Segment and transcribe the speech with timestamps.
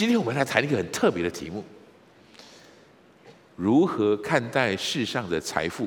[0.00, 1.62] 今天我们来谈一个很特别的题目：
[3.54, 5.86] 如何看待世上的财富？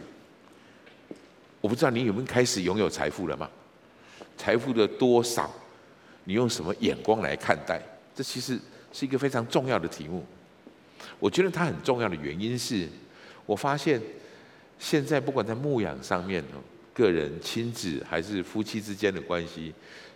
[1.59, 3.49] 我不知道你有没有开始拥有财富了吗？
[4.37, 5.51] 财富的多少，
[6.25, 7.81] 你用什么眼光来看待？
[8.13, 8.59] 这其实
[8.91, 10.23] 是一个非常重要的题目。
[11.17, 12.87] 我觉得它很重要的原因是，
[13.47, 13.99] 我发现
[14.77, 16.43] 现在不管在牧养上面，
[16.93, 19.73] 个人、亲子还是夫妻之间的关系，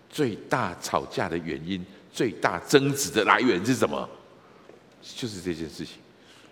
[0.07, 1.83] 最大吵架的原因、
[2.17, 4.09] 最大增值的来源是什么？
[5.03, 5.97] 就是这件事情。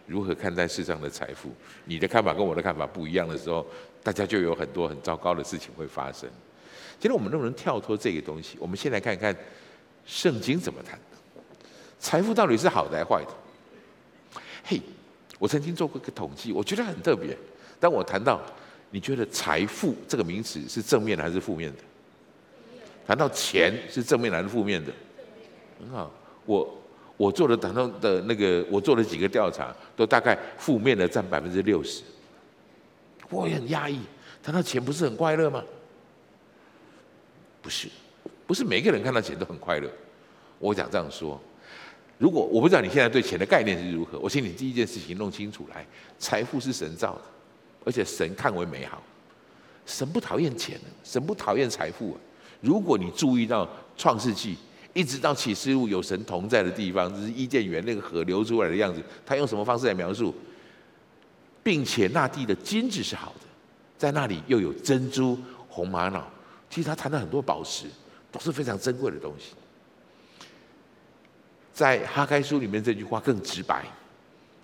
[0.05, 1.49] 如何看待世上的财富？
[1.85, 3.65] 你的看法跟我的看法不一样的时候，
[4.03, 6.29] 大家就有很多很糟糕的事情会发生。
[6.99, 8.57] 今天我们能不能跳脱这个东西？
[8.59, 9.35] 我们先来看看
[10.05, 11.65] 圣经怎么谈的。
[11.99, 14.41] 财富到底是好的还是坏的？
[14.65, 14.79] 嘿，
[15.39, 17.35] 我曾经做过一个统计，我觉得很特别。
[17.79, 18.39] 当我谈到
[18.91, 21.79] 你觉得财富这个名词是正面的还是负面的？
[23.07, 24.93] 谈到钱是正面的还是负面的？
[25.79, 26.11] 很好，
[26.45, 26.81] 我。
[27.17, 32.03] 我做的当中的那个，我做了几个调查，都大概负面的占百分之六十。
[33.29, 34.01] 我也很压抑，
[34.43, 35.63] 谈到钱不是很快乐吗？
[37.61, 37.87] 不是，
[38.45, 39.89] 不是每个人看到钱都很快乐。
[40.59, 41.39] 我想这样说，
[42.17, 45.87] 如果我不知道你现在对钱的概念是如何，我请你第一件事情弄清楚来：
[46.19, 47.21] 财富是神造的，
[47.85, 49.01] 而且神看为美好，
[49.85, 52.17] 神不讨厌钱，神不讨厌财富。
[52.59, 54.57] 如果你注意到创世纪。
[54.95, 59.03] 一直到启示录有神同在的地方，就是伊甸园那个河流出来的样子。
[59.25, 60.33] 他用什么方式来描述？
[61.61, 63.47] 并且那地的金子是好的，
[63.97, 65.37] 在那里又有珍珠、
[65.67, 66.25] 红玛瑙。
[66.69, 67.87] 其实他谈了很多宝石，
[68.31, 69.53] 都是非常珍贵的东西。
[71.73, 73.83] 在哈该书里面这句话更直白，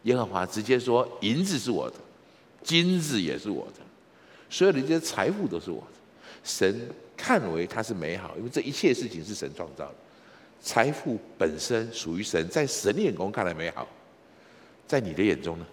[0.03, 1.97] 耶和华直接说：“银子是我的，
[2.63, 3.81] 金子也是我的，
[4.49, 5.99] 所有的这些财富都是我的。”
[6.41, 9.95] 神看为它是美好，因为这一切事情是神创造的。
[10.61, 13.87] 财富本身属于神，在神的眼光看来美好，
[14.87, 15.65] 在你的眼中呢？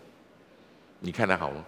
[1.01, 1.65] 你看来好吗？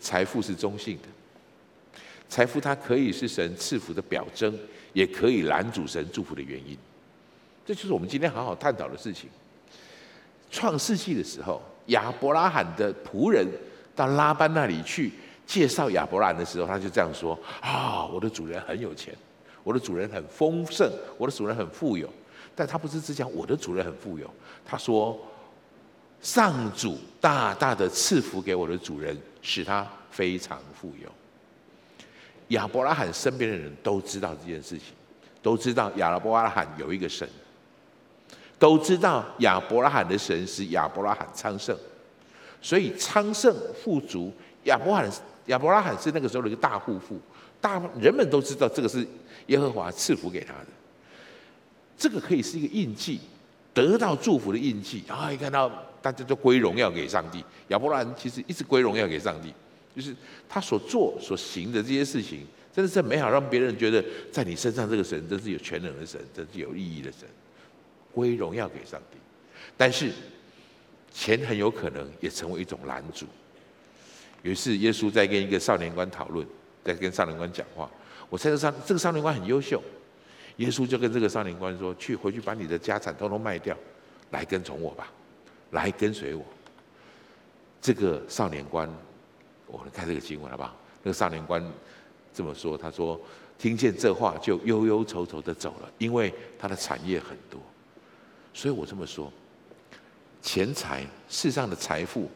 [0.00, 4.58] 财富是中性的，财富它可以是神赐福的表征，
[4.94, 6.76] 也可以拦阻神祝福的原因。
[7.66, 9.28] 这就是我们今天好好探讨的事情。
[10.50, 13.46] 创世纪的时候，亚伯拉罕的仆人
[13.94, 15.12] 到拉班那里去
[15.46, 19.14] 介绍亚伯拉的时候，他就这样说：“啊，我的主人很有钱。”
[19.62, 22.08] 我的主人很丰盛，我的主人很富有，
[22.54, 24.28] 但他不是只讲我的主人很富有，
[24.64, 25.18] 他说
[26.20, 31.10] 上主大大的赐福给我的主人，使他非常富有。
[32.48, 34.86] 亚伯拉罕身边的人都知道这件事情，
[35.40, 37.28] 都知道亚伯拉罕有一个神，
[38.58, 41.76] 都知道亚伯拉罕的神是亚伯拉罕昌盛，
[42.60, 44.32] 所以昌盛富足。
[44.64, 45.10] 亚伯拉罕
[45.46, 47.18] 亚伯拉罕是那个时候的一个大户富，
[47.60, 49.06] 大人们都知道这个是。
[49.46, 50.66] 耶和华赐福给他的，
[51.98, 53.18] 这个可以是一个印记，
[53.74, 55.02] 得到祝福的印记。
[55.08, 55.68] 然后一看到
[56.00, 59.52] 大家都归荣耀给上帝，亚伯拉罕其实一直归荣耀给上帝，
[59.96, 60.14] 就是
[60.48, 67.28] 他所做所行的这些事情，真的是美好，让别人觉得在你身上这个神真是有全能的神，真是有意义的神，
[68.12, 69.18] 归荣耀给上帝。
[69.76, 70.12] 但是
[71.12, 73.26] 钱很有可能也成为一种拦阻。
[74.42, 76.46] 于是，耶稣在跟一个少年官讨论，
[76.84, 77.90] 在跟少年官讲话。
[78.28, 79.82] 我猜这少这个少年官很优秀，
[80.56, 83.76] 耶稣就跟这个少年官说：“去回去把你的家产统统卖掉，
[84.30, 85.10] 来跟从我吧，
[85.72, 86.44] 来跟随我。”
[87.82, 88.88] 这个少年官，
[89.66, 90.76] 我们看这个经文好不好？
[91.02, 91.64] 那个少年官
[92.32, 93.20] 这么说：“他说
[93.58, 97.60] 听见这话就忧忧愁愁的走了，因为他的产业很多。”
[98.54, 99.32] 所以我这么说，
[100.42, 102.30] 钱财世上的财富，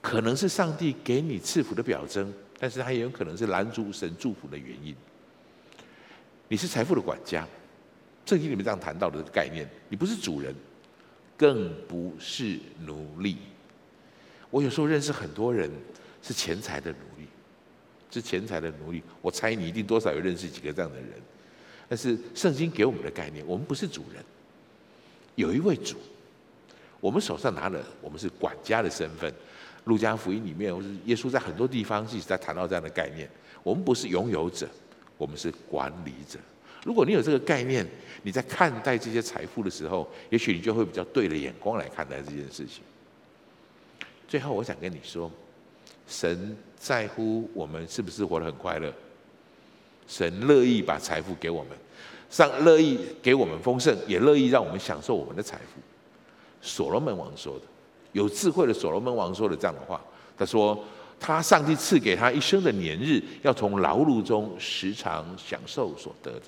[0.00, 4.94] 可能是上帝给你赐福的表征，但是它也有可能是拦阻神祝福的原因。
[6.48, 7.46] 你是财富的管家，
[8.24, 10.54] 圣经里面这样谈到的概念，你不是主人，
[11.36, 13.36] 更不是奴隶。
[14.48, 15.70] 我有时候认识很多人
[16.22, 17.26] 是钱财的奴隶，
[18.10, 19.02] 是钱财的奴隶。
[19.20, 21.10] 我猜你一定多少有认识几个这样的人。
[21.88, 24.24] 但是圣经给我们的概念，我们不是主人，
[25.34, 25.96] 有一位主，
[27.00, 29.32] 我们手上拿了，我们是管家的身份。
[29.86, 33.28] 路加福音里面，或是耶稣在很多地方一直在谈到这样的概念。
[33.64, 34.68] 我们不是拥有者。
[35.18, 36.38] 我们是管理者。
[36.84, 37.86] 如果你有这个概念，
[38.22, 42.82] 你在看待这些财富的时候，也许你就会比较对的眼光来看待这件事情。
[44.28, 45.32] 最后，我想跟你说，
[46.06, 48.92] 神在乎我们是不是活得很快乐。
[50.06, 51.72] 神乐意把财富给我们，
[52.28, 55.80] 上乐意给我们丰盛，也乐意让我们享受我们的财富。
[56.60, 57.62] 所罗门王说的，
[58.16, 60.00] 有智慧的所罗门王说的这样的话，
[60.36, 60.82] 他说。
[61.18, 66.42] 他上帝赐给他一生的年日，要从劳碌中时常享受所得的，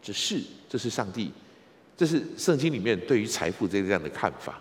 [0.00, 0.40] 这是
[0.70, 1.30] 这是上帝
[1.94, 4.58] 这是圣经里面对于财富这样的看法。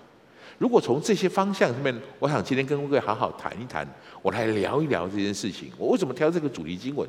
[0.57, 3.87] 如果从这些方向上面，我想今天跟各位好好谈一谈，
[4.21, 5.71] 我来聊一聊这件事情。
[5.77, 7.07] 我为什么挑这个主题经文？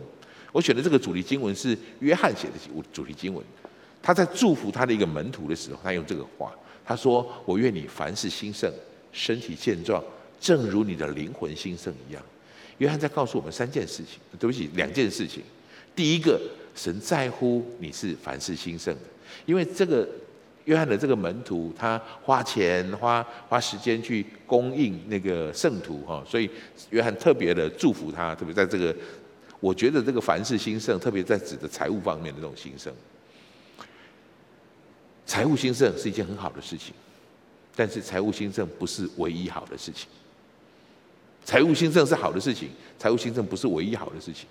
[0.53, 2.55] 我选的这个主题经文是约翰写的
[2.93, 3.45] 主题经文。
[4.01, 6.53] 他在祝福他的一个门徒的时候，他用这个话，
[6.85, 8.73] 他说：“我愿你凡事兴盛，
[9.15, 10.05] 身体健壮，
[10.39, 12.23] 正如你的灵魂兴盛一样。”
[12.77, 15.43] 约翰在告诉我们三件事情，对不起，两件事情。
[15.97, 16.39] 第一个，
[16.75, 18.95] 神在乎你是凡事兴盛，
[19.47, 20.07] 因为这个。
[20.65, 26.49] 约翰的这个门徒，他花钱花花时间去供应那个圣徒哈，所以
[26.89, 28.97] 约翰特别的祝福他，特别在这个，
[29.61, 32.91] 我觉得这个凡事兴盛，特别在指的财务方面的这种兴盛。
[35.27, 36.95] 财务兴盛是一件很好的事情，
[37.77, 40.09] 但是财务兴盛不是唯一好的事情。
[41.45, 44.47] 财务兴盛是好的事情，财务兴盛不是唯一好的事情。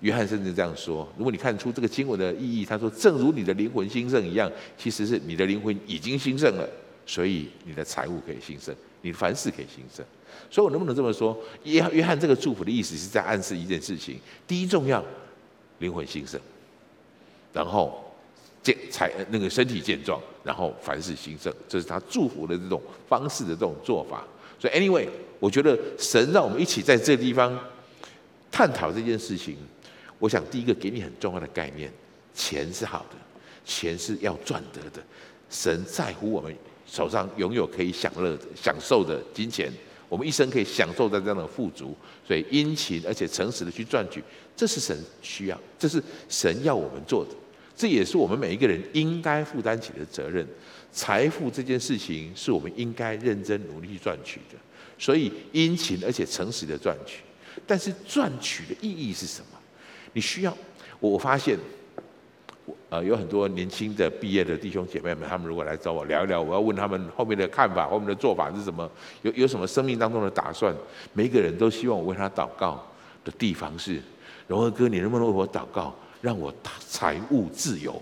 [0.00, 6.66] 约翰甚至这样说：如果你看出这个经文的意义，他说：“正如你的灵魂兴盛一样，其实是你的灵魂已经兴盛了，
[7.04, 10.04] 所以你的财务可以兴盛，你凡事可以兴盛。”
[10.50, 11.36] 所以，我能不能这么说？
[11.64, 15.04] 约约翰这个祝福的意思是在暗示一件事情：第一重要，
[15.80, 16.38] 灵魂兴盛；
[17.52, 18.07] 然后
[18.68, 21.50] 健财那个身体健壮；然后凡事兴盛。
[21.66, 24.22] 这是他祝福的这种方式的这种做法。
[24.60, 27.58] 所以，anyway，我觉得神让我们一起在这个地方
[28.50, 29.56] 探讨这件事情。
[30.18, 31.90] 我想第一个给你很重要的概念，
[32.34, 33.16] 钱是好的，
[33.64, 35.02] 钱是要赚得的。
[35.48, 36.54] 神在乎我们
[36.86, 39.72] 手上拥有可以享乐的、享受的金钱，
[40.10, 41.96] 我们一生可以享受在这样的富足。
[42.26, 44.22] 所以殷勤而且诚实的去赚取，
[44.54, 47.30] 这是神需要，这是神要我们做的，
[47.78, 50.44] 这也是我们每一个人应该负担起的责任。
[50.90, 54.58] 财富这件事情是我们应该认真努力赚取的，
[54.98, 57.20] 所以殷勤而且诚实的赚取。
[57.66, 59.58] 但是赚取的意义是什么？
[60.12, 60.56] 你需要，
[60.98, 61.56] 我发现，
[62.88, 68.90] 呃，有很多年轻的毕业的弟兄姐妹们，他们如果来找我聊一聊，我要问他们后面的看法，后面的做法是什么，
[69.22, 70.74] 有有什么生命当中的打算？
[71.12, 72.84] 每一个人都希望我为他祷告
[73.24, 74.00] 的地方是，
[74.48, 76.54] 荣和哥，你能不能为我祷告，让我
[76.88, 78.00] 财务自由？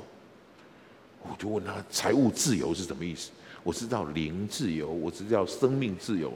[1.23, 3.31] 我就问他，财务自由是什么意思？
[3.63, 6.33] 我知道零自由，我知道生命自由，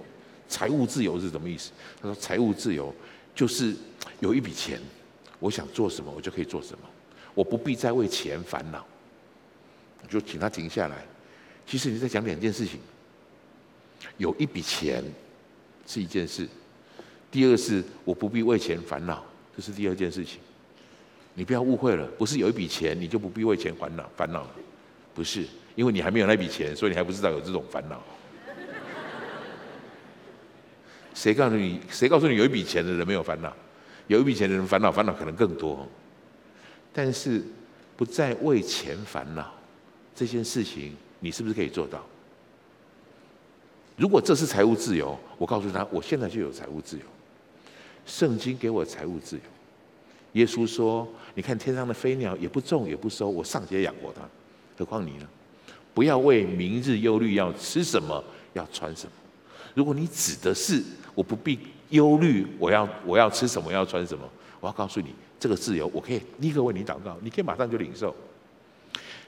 [0.48, 1.70] 财务自由是什么意思？
[2.02, 2.92] 他说，财务自由
[3.34, 3.74] 就是
[4.18, 4.80] 有一笔钱。
[5.38, 6.84] 我想做什么，我就可以做什么，
[7.34, 8.84] 我不必再为钱烦恼。
[10.02, 11.06] 我就请他停下来。
[11.66, 12.78] 其实你在讲两件事情，
[14.18, 15.02] 有一笔钱
[15.86, 16.46] 是一件事，
[17.30, 19.24] 第二是我不必为钱烦恼，
[19.56, 20.40] 这是第二件事情。
[21.40, 24.46] 你不要误会了，不是有一笔钱你就不必为钱烦恼烦恼，
[25.14, 27.98] 不是，因为你还没有那笔钱，所以你还不知道有这种烦恼。
[31.14, 31.80] 谁告诉你？
[31.88, 33.50] 谁告诉你有一笔钱的人没有烦恼？
[34.06, 35.88] 有一笔钱的人烦恼，烦恼可能更多，
[36.92, 37.42] 但是
[37.96, 39.50] 不再为钱烦恼
[40.14, 42.04] 这件事情，你是不是可以做到？
[43.96, 47.04] 如果这是财务自由，我告诉他，我现在就有财务自由。
[48.04, 49.42] 圣经给我财务自由。
[50.32, 54.22] 耶稣说：“你看天上的飞鸟，也不种也不收，我尚且养活它，
[54.78, 55.26] 何况你呢？
[55.92, 58.22] 不要为明日忧虑，要吃什么，
[58.52, 59.12] 要穿什么。
[59.74, 60.82] 如果你指的是
[61.14, 61.58] 我不必。”
[61.90, 64.24] 忧虑，我要我要吃什么，要穿什么？
[64.60, 68.14] 我要告诉你，这个自由，我可以立刻为你祷告，你可以马上就领受。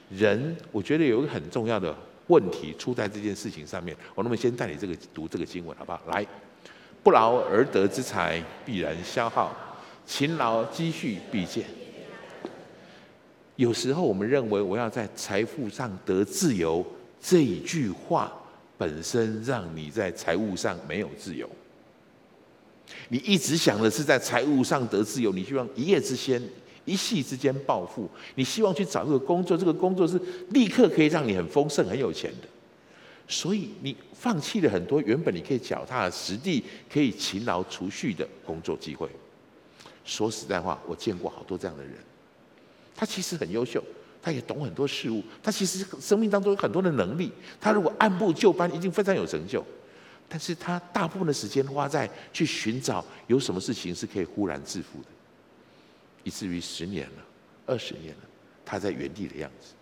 [0.09, 1.93] 人，我觉得有一个很重要的
[2.27, 3.93] 问题出在这件事情上面。
[4.15, 6.01] 我那么先带你这个读这个经文，好不好？
[6.07, 6.25] 来，
[7.03, 9.53] 不劳而得之财必然消耗，
[10.05, 11.65] 勤劳积蓄必见。
[13.55, 16.85] 有时候我们认为我要在财富上得自由，
[17.21, 18.33] 这一句话
[18.77, 21.49] 本身让你在财务上没有自由。
[23.09, 26.41] 你一直想的是在财务上得自由，你希望一夜之间、
[26.83, 30.19] 一夕之间暴富，你希望去找这个工作，这个工作是
[30.49, 32.47] 立刻可以让你很丰盛、很有钱的，
[33.27, 39.07] 所以你放弃了很多原本你可以脚踏实地、可以勤劳储蓄的工作机会。
[40.05, 41.93] 说实在话，我见过好多这样的人，
[42.95, 43.83] 他其实很优秀，
[44.21, 49.65] 他也懂很多事物，他其实生命当中有很多的能力，他如果按部就班，一定非常有成就。
[50.29, 55.07] 但是他大部分的时间花在去寻找有什么事情是可以忽然致富的，
[56.23, 57.23] 以至于十年了、
[57.67, 58.21] 二十年了，
[58.65, 59.73] 他在原地的样子。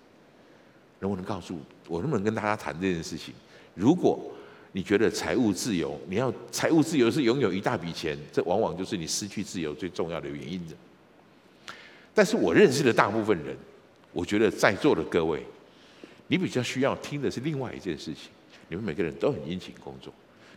[0.99, 3.33] 能不能告诉我，能不能跟大家谈这件事情？
[3.73, 4.31] 如果
[4.73, 10.75] 你觉得财务自由，你要财务自由是拥有一大笔钱，这往往就是你失去自由最重要的原因的。
[12.13, 13.55] 但是我认识的大部分人，
[14.13, 15.43] 我觉得在座的各位，
[16.27, 18.29] 你比较需要听的是另外一件事情：
[18.69, 20.13] 你们每个人都很殷勤工作。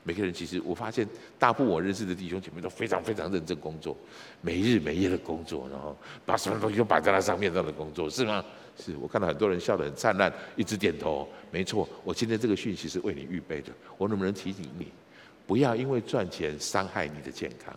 [0.06, 3.96] 每个人其实我发现，大部分我认识的弟兄姐妹都非常非常认真工作，
[4.42, 8.44] 没日没夜的工作，然后把什么东西都摆在那上面，这样的工作是吗？
[8.76, 11.28] 是我看到很多人笑得很灿烂，一直点头。
[11.50, 13.72] 没错，我今天这个讯息是为你预备的。
[13.96, 14.88] 我能不能提醒你，
[15.46, 17.74] 不要因为赚钱伤害你的健康？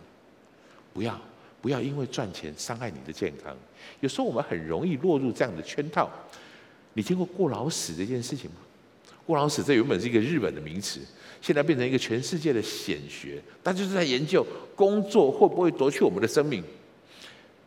[0.92, 1.20] 不要，
[1.62, 3.56] 不要因为赚钱伤害你的健康。
[4.00, 6.10] 有时候我们很容易落入这样的圈套。
[6.94, 8.56] 你听过过劳死这件事情吗？
[9.24, 11.00] 过劳死这原本是一个日本的名词，
[11.40, 13.40] 现在变成一个全世界的显学。
[13.62, 16.64] 他就是在研究工作会不会夺去我们的生命。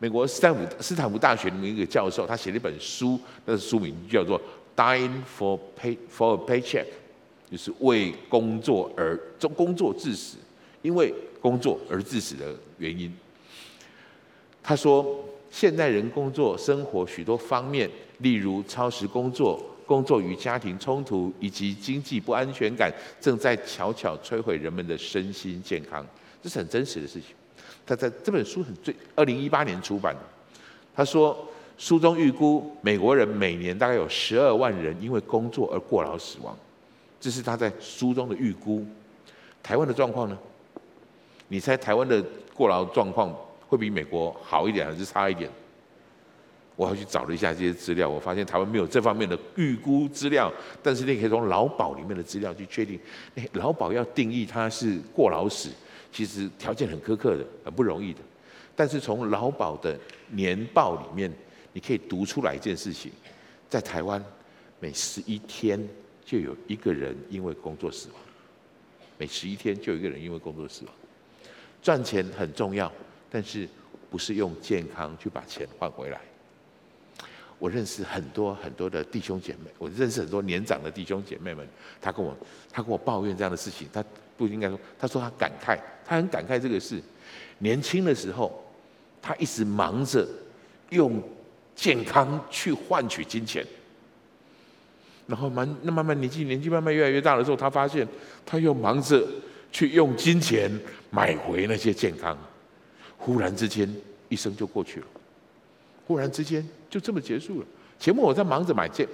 [0.02, 4.36] 美国斯坦福斯坦福大学里面一个教授，他写了一本书，那书名叫做
[4.74, 6.84] 《Dying for Pay for a Paycheck》，
[7.48, 10.38] 就是为工作而做工作致死，
[10.82, 13.14] 因为工作而致死的原因。
[14.60, 26.04] 他说，现代人工作生活许多方面，例如超时工作、工作与家庭冲突以及经济不安全感，正在悄悄摧毁人们的身心健康。
[26.42, 27.28] 这是很真实的事情。
[27.86, 30.20] 他在这本书很最，二零一八年出版的。
[30.94, 31.36] 他说，
[31.78, 36.56] 书中预估美国人每年大概有十二万人因为工作而过劳死亡，
[37.20, 38.84] 这是他在书中的预估。
[39.62, 40.38] 台湾的状况呢？
[41.48, 42.22] 你猜台湾的
[42.54, 43.34] 过劳状况
[43.68, 45.50] 会比美国好一点还是差一点？
[46.74, 50.50] 我还去找了一下这些资料，我发现台湾没有这方面的预估资料，
[50.82, 52.98] 但是你可以从劳保里面的资料去确定，
[53.34, 55.68] 哎，劳保要定义它是过劳死。
[56.12, 58.20] 其实条件很苛刻的，很不容易的。
[58.76, 61.32] 但是从劳保的年报里面，
[61.72, 63.10] 你可以读出来一件事情：
[63.68, 64.22] 在台湾，
[64.78, 65.88] 每十一天
[66.24, 68.16] 就有一个人因为工作死亡。
[69.18, 70.94] 每十一天就有一个人因为工作死亡。
[71.82, 72.90] 赚钱很重要，
[73.30, 73.68] 但是
[74.10, 76.20] 不是用健康去把钱换回来。
[77.58, 81.66] 我认识很多很多的弟兄姐妹，我认识很多年长的弟兄姐妹们，
[82.00, 82.36] 他跟我
[82.70, 84.04] 他跟我抱怨这样的事情，他
[84.46, 87.00] 不应该说，他说他感慨，他很感慨这个事。
[87.58, 88.64] 年轻的时候，
[89.20, 90.26] 他一直忙着
[90.90, 91.22] 用
[91.76, 93.64] 健康去换取金钱，
[95.26, 98.06] 然后慢那慢慢年纪年纪慢慢越来越大的时候，他发现
[98.44, 99.24] 他又忙着
[99.70, 100.70] 去用金钱
[101.10, 102.36] 买回那些健康，
[103.16, 103.88] 忽然之间
[104.28, 105.06] 一生就过去了。
[106.06, 107.66] 忽然之间就这么结束了。
[107.98, 109.06] 前面我在忙着买健，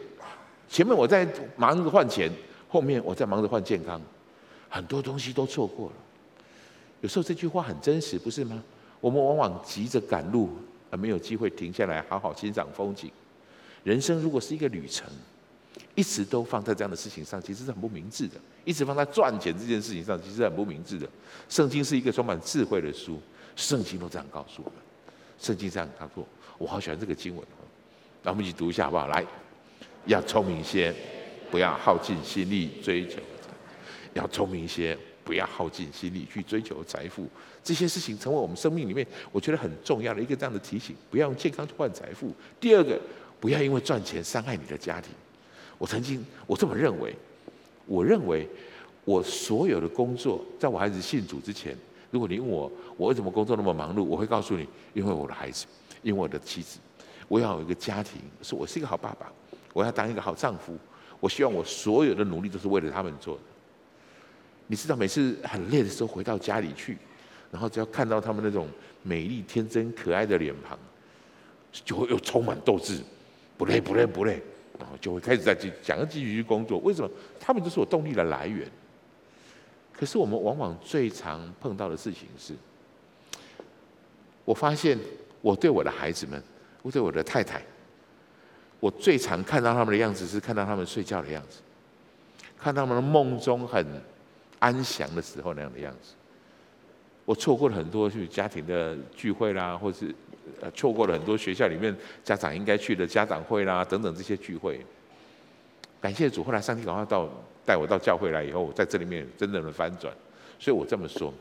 [0.70, 2.32] 前面我在忙着换钱，
[2.66, 4.00] 后面我在忙着换健康，
[4.68, 5.92] 很多东西都错过了。
[7.00, 8.62] 有时候这句话很真实，不是吗？
[9.00, 10.50] 我们往往急着赶路，
[10.90, 13.10] 而没有机会停下来好好欣赏风景。
[13.84, 15.06] 人生如果是一个旅程，
[15.94, 18.34] 一直都放在这样的事情上，其实是很不明智的。
[18.64, 21.08] 一直放在赚钱这件事情上，其实很不明智的。
[21.48, 23.20] 圣经是一个充满智慧的书，
[23.54, 24.78] 圣经都这样告诉我们。
[25.38, 26.26] 圣经这样他说。
[26.58, 27.46] 我好喜欢这个经文，
[28.25, 29.06] 那我们一起读一下好不好？
[29.06, 29.25] 来，
[30.06, 30.92] 要聪明些，
[31.52, 33.20] 不要耗尽心力追求；
[34.18, 37.26] 要聪明一些，不要耗尽心力去追求财富。
[37.64, 40.94] 这些事情成为我们生命里面我觉得很重要的一个这样的提醒。
[41.10, 42.32] 不要用健康去换财富。
[42.60, 43.00] 第二个，
[43.40, 45.12] 不要因为赚钱伤害你的家庭。
[45.78, 47.14] 我曾经我这么认为，
[47.87, 48.48] 我认为
[49.04, 51.76] 我所有的工作，在我孩子信主之前，
[52.10, 55.66] 如果你问我我为什么工作那么忙碌，我会告诉你，因为我的孩子。
[56.00, 56.78] 因为我的妻子，
[57.26, 59.30] 我要有一个家庭，说我是一个好爸爸，
[59.72, 60.78] 我要当一个好丈夫。
[61.18, 63.40] 我希望我所有的努力都是为了他们做的。
[64.68, 66.96] 你知道，每次很累的时候回到家里去，
[67.50, 68.68] 然后只要看到他们那种
[69.02, 70.78] 美丽、天真、可爱的脸庞，
[71.72, 73.00] 就会又充满斗志，
[73.56, 74.40] 不累、不累、不累，
[74.78, 76.78] 然后就会开始再去想要继续去工作。
[76.78, 77.10] 为什么？
[77.40, 78.70] 他们就是我动力的来源。
[79.92, 82.54] 可是我们往往最常碰到的事情是，
[84.44, 84.96] 我发现。
[85.40, 86.42] 我对我的孩子们，
[86.82, 87.62] 我对我的太太，
[88.80, 91.60] 我最常看到他们的样子是看到他们睡觉的样子，
[92.58, 93.87] 看他们的梦中很
[94.58, 96.14] 安详的时候那样的样子。
[97.24, 100.14] 我错过了很多去家庭的聚会啦，或是
[100.60, 104.80] 呃错过了很多学校里面家长应该去的家长会啦等等这些聚会。
[106.00, 107.28] 感谢主，后来上帝赶快到
[107.66, 110.12] 带我到教会来以后，我在这里面真正的翻转。
[110.58, 111.32] 所以我这么说，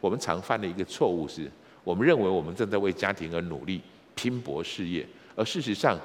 [0.00, 1.50] 我们常犯的一个错误是。
[1.84, 3.82] 我们认为我们正在为家庭而努力、
[4.14, 5.98] 拼搏事业，而事实上，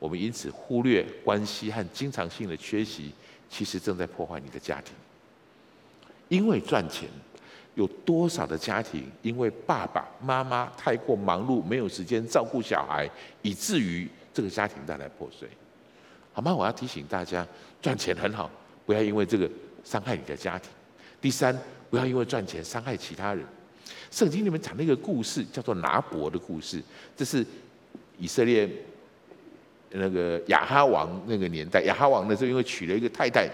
[0.00, 3.12] 我们因此忽略关系和经常性的缺席，
[3.48, 4.92] 其实正在破坏你的家庭。
[6.32, 7.06] 因为赚钱，
[7.74, 13.06] 有多少的家庭因为爸爸妈妈太过忙碌，没有时间照顾小孩，
[13.42, 15.46] 以至于这个家庭带来破碎？
[16.32, 16.54] 好吗？
[16.54, 17.46] 我要提醒大家，
[17.82, 18.50] 赚钱很好，
[18.86, 19.46] 不要因为这个
[19.84, 20.70] 伤害你的家庭。
[21.20, 21.54] 第三，
[21.90, 23.44] 不要因为赚钱伤害其他人。
[24.10, 26.82] 圣经里面讲了一个故事，叫做拿伯的故事。
[27.14, 27.44] 这是
[28.16, 28.66] 以色列
[29.90, 33.46] 那个亚哈王那个年代，亚哈王呢，就因为娶了一个太太，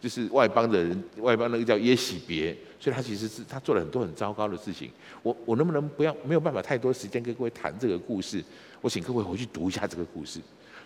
[0.00, 4.90] 就是外邦的人，外邦那个叫耶洗别，所以他其实是他做了很多很糟糕的事情。
[5.22, 8.42] 我我能不能不要没有办法太多时间跟各位谈这个故事？
[8.80, 10.38] 我请各位回去读一下这个故事，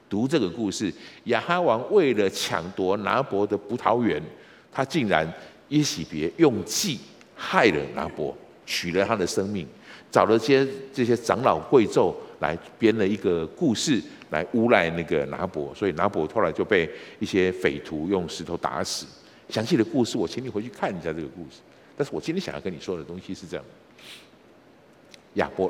[0.09, 0.93] 读这个故事。
[1.25, 4.23] 亚哈王为了抢夺拿伯的葡萄园，
[4.73, 5.31] 他竟然
[5.69, 6.99] 耶洗别用计
[7.35, 9.67] 害了拿伯，取了他的生命，
[10.11, 14.03] 找了些这些长老贵胄来编了一个故事。
[14.31, 19.05] 来诬赖那个拿伯，所以拿伯后来就被一些匪徒用石头打死。
[19.49, 21.59] 详细的故事，我请你回去看一下这个故事。
[21.97, 23.67] 但是我今天想要跟你说的东西是这样：
[25.35, 25.69] 亚伯、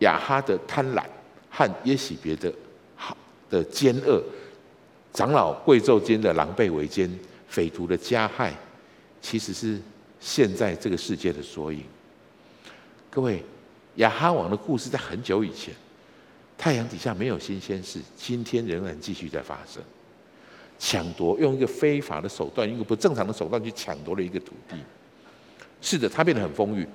[0.00, 1.04] 亚哈的贪婪
[1.48, 2.52] 和耶洗别的
[2.96, 3.16] 好
[3.48, 4.20] 的奸恶，
[5.12, 7.08] 长老贵胄间的狼狈为奸，
[7.46, 8.52] 匪徒的加害，
[9.22, 9.80] 其实是
[10.18, 11.84] 现在这个世界的缩影。
[13.08, 13.40] 各位，
[13.98, 15.72] 亚哈王的故事在很久以前。
[16.56, 19.80] 太阳底下没有新鲜事，今天仍然继续在发生。
[20.76, 24.76] 抢夺，用一个非法的手段，一个不正常的手段去抢夺了一个土地。
[25.80, 26.86] 是的，他变得很丰裕，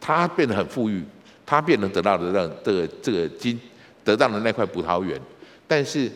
[0.00, 1.04] 他变得很富裕，
[1.44, 3.58] 他变能得到的让这个这个金
[4.04, 5.20] 得到的那块葡萄园。
[5.66, 6.10] 但是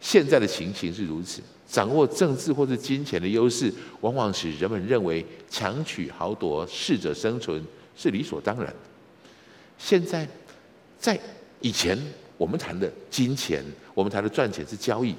[0.00, 7.64] 现在的情形是如此，掌握政治或是金钱的优势，往往使人们认为强取豪夺、适者生存
[7.96, 8.72] 是理所当然。
[9.82, 10.26] 现在
[10.98, 11.18] 在
[11.60, 11.98] 以前。
[12.38, 15.14] 我们谈的金钱，我们谈的赚钱是交易。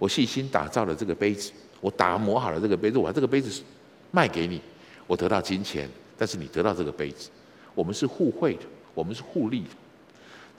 [0.00, 3.62] 我细心打造了这个杯子，我打磨好了这个杯子，我把这个杯子
[4.10, 4.60] 卖给你，
[5.06, 7.28] 我得到金钱，但是你得到这个杯子，
[7.72, 8.62] 我们是互惠的，
[8.94, 9.68] 我们是互利的。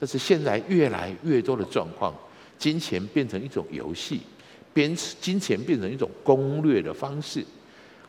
[0.00, 2.14] 但是现在越来越多的状况，
[2.58, 4.22] 金钱变成一种游戏，
[4.72, 7.44] 变金钱变成一种攻略的方式。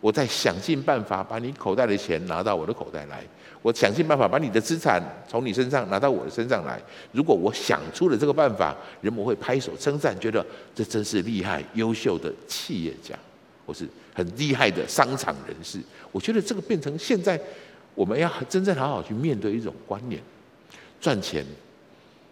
[0.01, 3.23] 我在想尽办法把你口袋的钱拿到我的口袋来。
[3.61, 6.81] 我想尽办法把你的资产从你身上拿到我的身上来。
[7.11, 13.13] 如果我想出了这个办法，人们会拍手称赞，觉得这真是厉害、优秀的企业家，
[13.65, 15.77] 或是很厉害的商场人士。
[16.13, 17.37] 我觉得这个变成现在
[17.93, 20.21] 我们要真正好好去面对一种观念：
[21.01, 21.45] 赚钱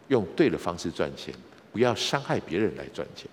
[0.07, 1.33] 用对的方式赚钱，
[1.73, 3.27] 不要伤害别人来赚钱。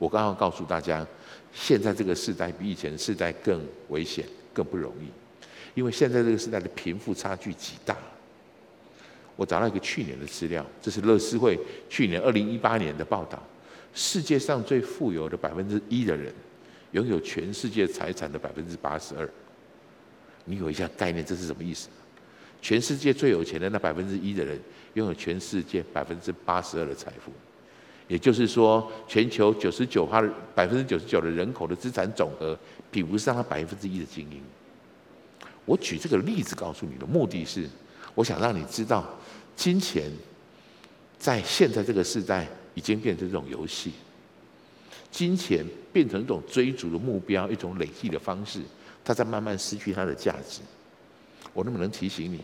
[0.00, 1.06] 我刚刚告诉大家，
[1.52, 5.08] 现在这个时代比以前时代更危险、更不容易。
[5.74, 7.96] 因为现在这个时代的贫富差距极大，
[9.36, 13.42] 我找到一个去年的资料，这是乐施会去年二零一八年的报道。
[13.94, 16.32] 世界上最富有的百分之一的人，
[16.92, 19.28] 拥有全世界财产的百分之八十二。
[20.44, 21.88] 你有一下概念，这是什么意思？
[22.60, 24.58] 全世界最有钱的那百分之一的人，
[24.94, 27.32] 拥有全世界百分之八十二的财富。
[28.08, 32.58] 也就是说，全球九十九趴的百分之九十九的人口的资产总和，
[32.90, 34.42] 比不上他百分之一的精英。
[35.64, 37.68] 我举这个例子告诉你的目的是，
[38.14, 39.08] 我想让你知道，
[39.54, 40.10] 金钱
[41.18, 43.92] 在现在这个时代已经变成一种游戏，
[45.10, 48.60] 金钱变成一种追逐的目标，一种累积的方式，
[49.04, 50.60] 它在慢慢失去它的价值。
[51.54, 52.40] 我能不能提醒你，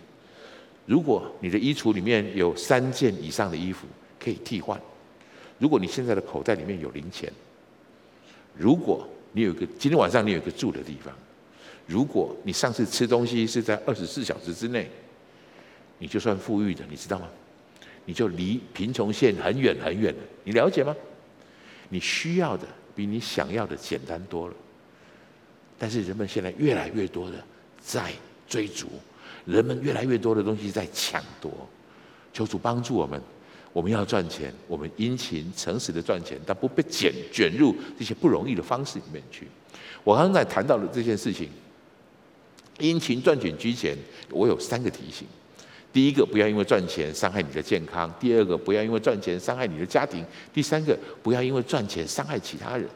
[0.87, 3.87] 如果你的衣橱里面有三件以上的衣服
[4.21, 4.81] 可以替换，
[5.59, 7.33] 如果你现在的口袋里面有零钱，
[8.57, 11.15] 如果你有一个今天晚上你有一个住的地方。
[11.87, 14.91] 如果你上次吃东西是在二十四小时之内，
[15.99, 17.27] 你就算富裕的，你知道吗？
[18.05, 20.95] 你就离贫穷线很远很远了，你了解吗？
[21.89, 24.55] 你需要的比你想要的简单多了。
[25.79, 27.43] 但是人们现在越来越多的
[27.81, 28.13] 在
[28.47, 28.89] 追逐，
[29.47, 31.51] 人们越来越多的东西在抢夺。
[32.35, 33.19] 求主帮助我们，
[33.73, 39.47] 我们要赚钱，我们殷勤诚实的赚钱，但不被卷卷入这些不容易的方式里面去。
[40.05, 41.49] 我刚才谈到的这件事情。
[42.81, 43.99] 殷勤赚钱居前，
[44.31, 45.27] 我有三个提醒：
[45.93, 50.23] 第一个，不要因为赚钱伤害你的健康；第二个，不要因为赚钱伤害你的家庭；
[50.55, 52.89] 第三个，不要因为赚钱伤害其他人。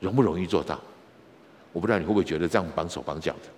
[0.00, 0.80] 容不容易做到？
[1.72, 3.48] 我不知道你会不会觉得这样绑手绑脚的，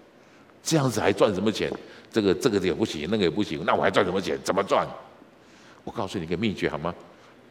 [0.62, 1.72] 这样子还赚什么钱？
[2.12, 4.38] 这个这个也不行，那个也不行，那我还赚什么钱？
[4.44, 4.86] 怎么赚？
[5.84, 6.94] 我告诉你一个秘诀好吗？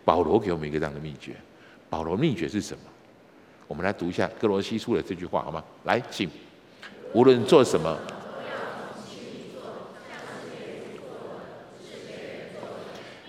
[0.05, 1.35] 保罗给我们一个这样的秘诀。
[1.89, 2.83] 保罗秘诀是什么？
[3.67, 5.63] 我们来读一下歌罗西书的这句话好吗？
[5.83, 6.29] 来，请。
[7.13, 7.97] 无论做什么，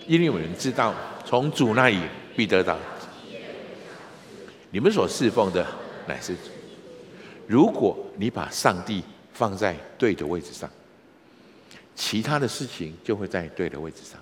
[0.05, 0.93] 因为我们知道，
[1.25, 1.99] 从主那里
[2.35, 2.77] 必得到。
[4.69, 5.65] 你们所侍奉的
[6.07, 6.41] 乃是主。
[7.47, 10.69] 如果你把上帝放在对的位置上，
[11.95, 14.19] 其他的事情就会在对的位置上。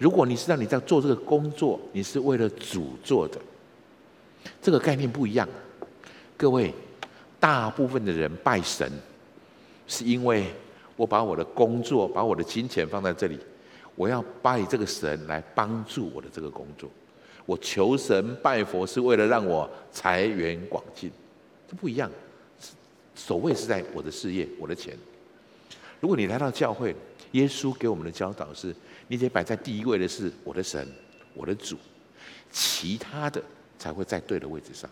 [0.00, 3.38] 如果你知道你在做这个工作，你是为了主做的，
[4.60, 5.48] 这个概念不一样。
[6.36, 6.74] 各位。
[7.38, 8.86] 大部分的人拜神，
[9.86, 10.44] 是因为
[10.94, 13.38] 我把我的工作、把我的金钱放在这里，
[13.96, 16.90] 我要拜这个神来帮助我的这个工作。
[17.46, 21.10] 我求神拜佛是为了让我财源广进。
[21.66, 22.10] 这不一样。
[23.14, 24.94] 首位是在我的事业，我的钱。
[25.98, 26.94] 如果你来到教会，
[27.30, 28.76] 耶稣给我们的教导是：
[29.10, 30.86] 你得摆在第一位的是我的神，
[31.34, 31.76] 我的主，
[32.52, 33.42] 其他的
[33.76, 34.88] 才会在对的位置上，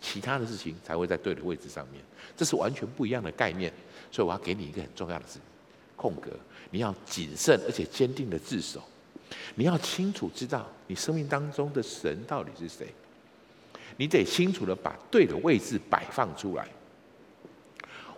[0.00, 2.02] 其他的事情才会在对的位置上面。
[2.34, 3.70] 这是完全不一样的概念。
[4.10, 5.38] 所以我要给你一个很重要的字，
[5.96, 6.30] 空格。
[6.70, 8.82] 你要谨慎而且坚定的自守。
[9.54, 12.88] 你要清楚知道你生命当中的神到底是谁。
[13.98, 16.66] 你得清楚的把对的位置摆放出来。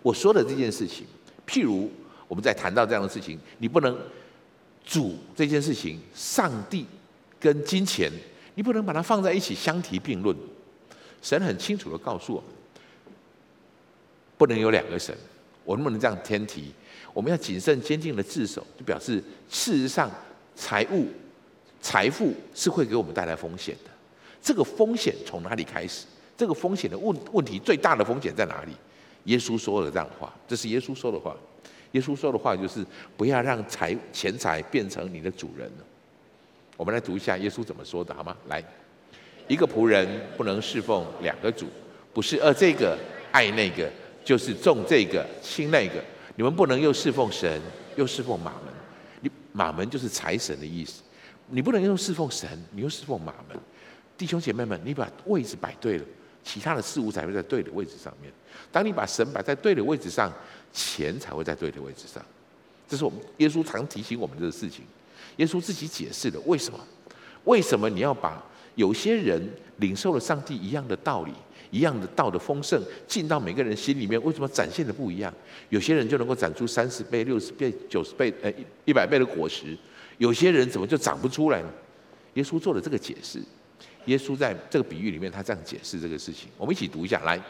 [0.01, 1.05] 我说的这件事情，
[1.45, 1.91] 譬如
[2.29, 3.99] 我们在谈到这样的事情，你不能
[4.83, 6.85] 主这件事情，上帝
[7.39, 8.11] 跟金钱，
[8.55, 10.35] 你不能把它放在一起相提并论。
[11.21, 12.49] 神很清楚的告诉我们，
[14.37, 15.15] 不能有两个神。
[15.63, 16.73] 我能不能这样天提？
[17.13, 20.11] 我们要谨慎坚定的自守，就表示事实上
[20.55, 21.07] 财务、
[21.81, 23.91] 财富是会给我们带来风险的。
[24.41, 26.05] 这个风险从哪里开始？
[26.35, 28.73] 这个风险的问问题最大的风险在哪里？
[29.25, 31.33] 耶稣说了这样的话，这是耶稣说的话。
[31.93, 32.85] 耶稣说的话就是
[33.17, 35.71] 不要让财钱财变成你的主人。
[36.75, 38.35] 我们来读一下耶稣怎么说的，好吗？
[38.47, 38.63] 来，
[39.47, 41.67] 一个仆人不能侍奉两个主，
[42.13, 42.97] 不是爱这个
[43.31, 43.89] 爱那个，
[44.23, 46.03] 就是重这个轻那个。
[46.35, 47.61] 你们不能又侍奉神
[47.95, 48.73] 又侍奉马门。
[49.21, 51.03] 你马门就是财神的意思。
[51.49, 53.57] 你不能又侍奉神，你又侍奉马门。
[54.17, 56.05] 弟兄姐妹们，你把位置摆对了。
[56.43, 58.29] 其他的事物才会在对的位置上面。
[58.69, 60.29] 当你把神摆在对的位置上，
[60.73, 62.23] 钱才会在对的位置上。
[62.89, 64.83] 这是我们耶稣常提醒我们的事情。
[65.37, 66.79] 耶稣自己解释的，为什么？
[67.45, 68.43] 为什么你要把
[68.75, 69.41] 有些人
[69.77, 71.31] 领受了上帝一样的道理、
[71.71, 74.21] 一样的道的丰盛进到每个人心里面？
[74.23, 75.33] 为什么展现的不一样？
[75.69, 78.53] 有些人就能够长出三十倍、六十倍、九十倍、呃
[78.85, 79.77] 一百倍的果实，
[80.17, 81.69] 有些人怎么就长不出来呢？
[82.35, 83.39] 耶稣做了这个解释。
[84.05, 86.49] 耶稣在这个比喻里面，他这样解释这个事情。
[86.57, 87.41] 我们一起读一下来。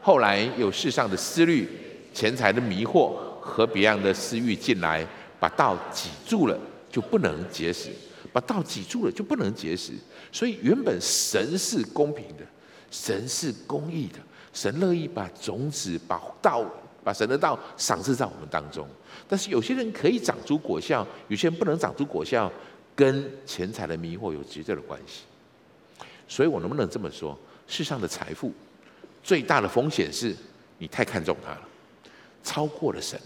[0.00, 1.68] 后来有世上的思虑、
[2.16, 5.06] 钱财的迷惑和别样的私欲进来，
[5.38, 6.58] 把道挤住了，
[6.90, 7.90] 就不能结实；
[8.32, 9.92] 把道挤住了，就不能结实。
[10.32, 12.42] 所以原本神是公平的，
[12.90, 14.18] 神是公义的，
[14.54, 16.64] 神乐意把种子、把道、
[17.04, 18.88] 把神的道赏赐在我们当中。
[19.28, 22.50] 但是有些人可以长出果效，有些人不能长出果效，
[22.94, 25.24] 跟钱财的迷惑有直接的关系。
[26.26, 27.38] 所以我能不能这么说？
[27.66, 28.50] 世上的财富
[29.22, 30.34] 最大的风险是
[30.78, 31.60] 你太看重它了，
[32.46, 33.20] 超过了神，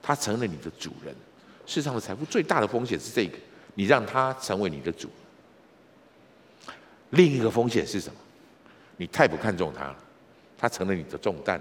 [0.00, 1.12] 他成了你的主人。
[1.66, 3.36] 世上的财富最大的风险是这个，
[3.74, 5.10] 你让他成为你的主。
[7.10, 8.14] 另一个风险是什么？
[8.96, 9.96] 你太不看重他了，
[10.56, 11.60] 他成了你的重担。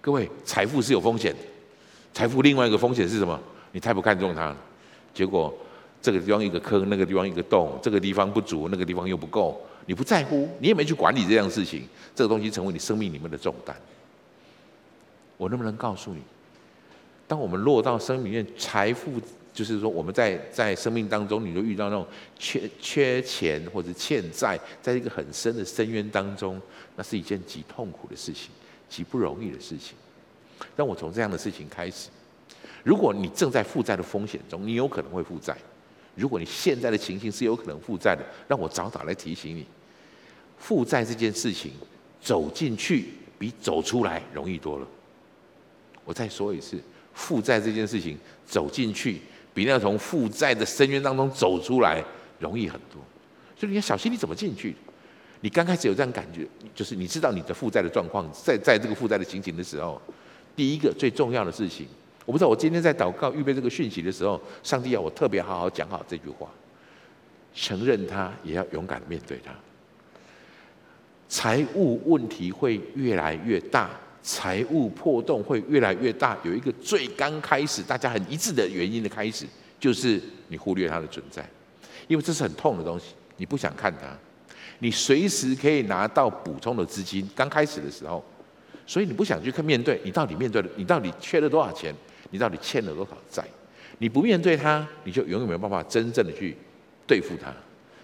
[0.00, 1.38] 各位，财富是有风险的，
[2.12, 3.40] 财富另外一个风险是什么？
[3.70, 4.56] 你太不看重他了，
[5.14, 5.56] 结果。
[6.02, 13.76] 这个地方一个坑，那个地方一个洞，这个地方不足，那个地方又不够，你不在乎，你也没去管理这样事情，这个东西成为你生命里面的重担。
[15.40, 16.20] 我能不能告诉你，
[17.26, 19.10] 当我们落到生命里面，财富
[19.54, 22.06] 就是说我们在在生命当中，你就遇到那种
[22.38, 26.60] 缺缺钱或者欠债，在一个很深的深渊当中，
[26.94, 28.50] 那是一件极痛苦的事情，
[28.86, 29.96] 极不容易的事情。
[30.76, 32.10] 让我从这样的事情开始，
[32.84, 35.56] 如果你正在负债的风险中，你有可能会负债。
[36.16, 39.64] 如果你现在的情形是有可能负债的，让我早早来提醒你，
[40.58, 41.72] 负债这件事情
[42.20, 44.86] 走进去比走出来容易多了。
[46.04, 46.78] 我再说一次，
[47.14, 49.20] 负债这件事情走进去
[49.52, 52.02] 比那从负债的深渊当中走出来
[52.38, 53.00] 容易很多，
[53.56, 54.74] 所以你要小心你怎么进去。
[55.42, 60.00] 你刚开始有这样感觉，就是你知道你的负债的状况，在在这个负债的情形的时候，
[60.54, 61.86] 第一个最重要的事情。
[62.26, 66.46] 我不知道，我今天在祷告预备这个讯息的时候，上帝要我特别好好讲好这句话，
[67.54, 69.52] 承认他，也要勇敢面对他。
[71.26, 73.90] 财务问题会越来越大，
[74.22, 76.36] 财务破洞会越来越大。
[76.42, 79.46] 有一个最刚开始大家很一致的原因的开始，
[79.78, 81.44] 就是你忽略它的存在，
[82.08, 84.06] 因为这是很痛的东西，你不想看它，
[84.80, 87.28] 你随时可以拿到补充的资金。
[87.34, 88.24] 刚开始的时候，
[88.86, 91.94] 所以你不想去看面对，你到底面对了，你到底缺了多少钱？
[92.30, 93.44] 你到底欠了多少债？
[93.98, 96.56] 你不面对它，你就永远没有办法真正的去
[97.06, 97.52] 对付他。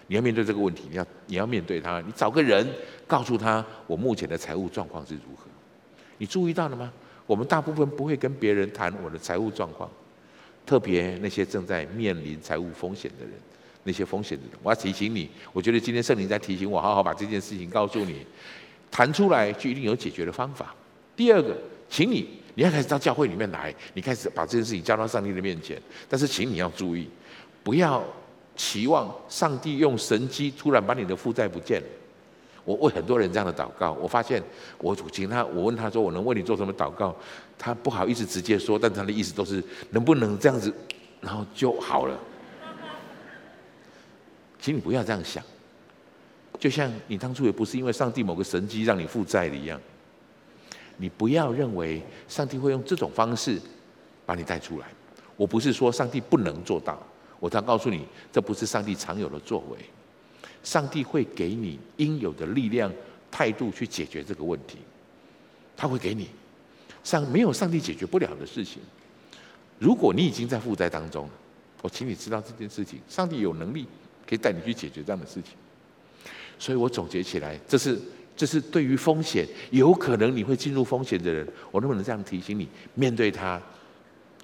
[0.07, 2.65] 你要面对这个问题，你要你要面对他，你找个人
[3.05, 5.46] 告诉他我目前的财务状况是如何。
[6.17, 6.91] 你注意到了吗？
[7.25, 9.89] 我们大部分不会跟别人谈我的财务状况，
[10.65, 13.33] 特别那些正在面临财务风险的人，
[13.83, 18.25] 那些风险的人，我要提醒你，我觉得今天圣灵在提醒我，好好把这件事情告诉你，
[18.89, 20.73] 谈出来就一定有解决的方法。
[21.15, 21.57] 第二个，
[21.89, 22.27] 请你。
[22.55, 25.79] 你要开始到教会里面来，你开始把这件事情交到上帝的面前。
[26.09, 27.07] 但是，请你要注意，
[27.61, 28.03] 不要
[28.55, 31.87] 期望上帝用神迹突然把你的负债不见了。
[32.67, 34.43] 我为很多人这样的祷告，我发现
[34.79, 37.15] 我主请他，我问他说我能为你做什么祷告，
[37.57, 40.73] 他不好意思直接说，但他的意思都是能不能这样子，
[41.21, 42.19] 然后就好了。
[44.59, 45.41] 请你不要这样想，
[46.59, 49.79] 就像你当初也不是因为上帝某个神迹让你负债的一样，
[50.97, 53.61] 你不要认为上帝会用这种方式
[54.25, 54.87] 把你带出来。
[55.37, 57.01] 我不是说上帝不能做到，
[57.39, 59.77] 我常告诉你，这不是上帝常有的作为。
[60.67, 62.91] 上帝会给你应有的力量、
[63.31, 64.79] 态度去解决这个问题，
[65.77, 66.27] 他会给你。
[67.05, 68.81] 上没有上帝解决不了的事情。
[69.79, 71.31] 如果你已经在负债当中了，
[71.81, 73.85] 我请你知道这件事情，上帝有能力
[74.27, 75.53] 可以带你去解决这样的事情。
[76.59, 77.97] 所以我总结起来，这是
[78.35, 83.61] 这是对于风险，有可能你会进入风险的人，我能不能这样提醒你：面对他，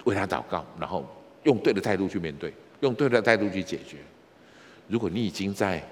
[0.04, 1.06] 为他祷告，然后
[1.42, 3.98] 用对的态度去面对，用对的态度去解决。
[4.88, 5.86] 如果你已经在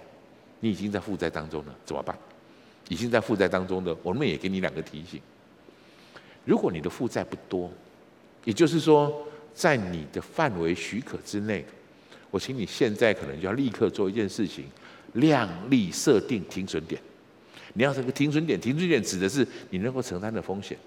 [0.63, 2.17] 你已经在负债当中了，怎么办？
[2.89, 5.21] 已经在负债当中的，我们也给你两个提醒。
[6.45, 7.69] 如果你的负债不多，
[8.45, 11.65] 也就是说在你的范围许可之内，
[12.31, 14.65] 我请你现在可能就要立刻做一件事情，
[15.15, 17.01] 量力设定停损点。
[17.75, 20.79] 你要这个停损点，停损点指的是你能够承担的风险。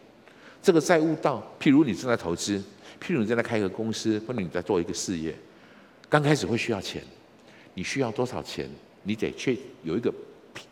[0.62, 2.58] 这个债务到，譬如你正在投资，
[3.02, 5.36] 譬如你正在开一个公司，或者你在做一个事业，
[6.08, 7.04] 刚开始会需要钱，
[7.74, 8.70] 你需要多少钱？
[9.06, 10.14] 你得确有一个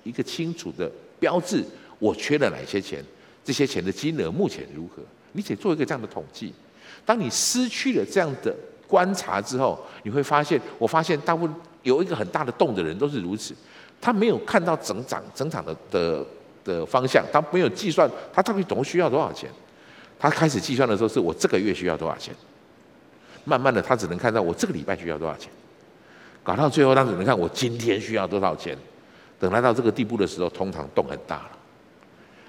[0.04, 1.63] 一个清楚的标志，
[2.00, 3.02] 我缺了哪些钱，
[3.43, 5.02] 这些钱的金额目前如何？
[5.32, 6.54] 你得做一个这样的统计。
[7.06, 8.56] 当你失去了这样的
[8.88, 13.54] 观察之后，你会发现，我发现大部分有一个很大的洞的人都是如此，
[14.00, 16.26] 他没有看到整场整场的的
[16.63, 19.50] 的方向，他没有计算他到底总共需要多少钱。
[20.19, 22.34] 他开始计算的时候，是我这个月需要多少钱，
[23.43, 25.52] 慢慢的他只能看到我这个礼拜需要多少钱。
[26.43, 28.77] 搞到最后，他只能看我今天需要多少钱。
[29.39, 31.51] 等来到这个地步的时候，通常洞很大了。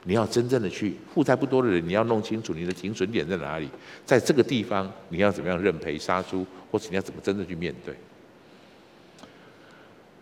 [0.05, 3.71] 你要真正的去负债不多的人，你要弄清楚你的停损点在哪里，
[4.05, 7.95] 在这个地方你要怎么样认赔杀出，或者你要怎么真正去面对。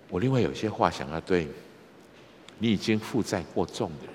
[0.09, 1.49] 我另外有些话想要对
[2.59, 4.15] 你已经负债过重的人，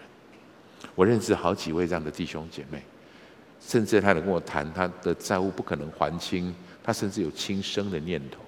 [0.96, 2.82] 我认识好几位这样的弟兄姐妹，
[3.60, 8.40] 甚至他能跟我谈他的债务不可能还清，他甚至有轻生的念头。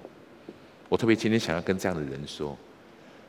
[0.90, 2.58] 我特别今天想要跟这样的人说，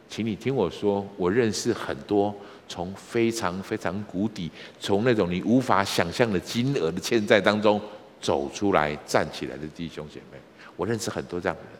[0.10, 2.36] 请你听我说，我认识很多
[2.68, 7.80] 从非常非常谷底，从那种你无法想象的金额的欠债当中
[8.20, 10.40] 走出来、站起来的弟兄姐妹，
[10.76, 11.72] 我认识很多这样的人。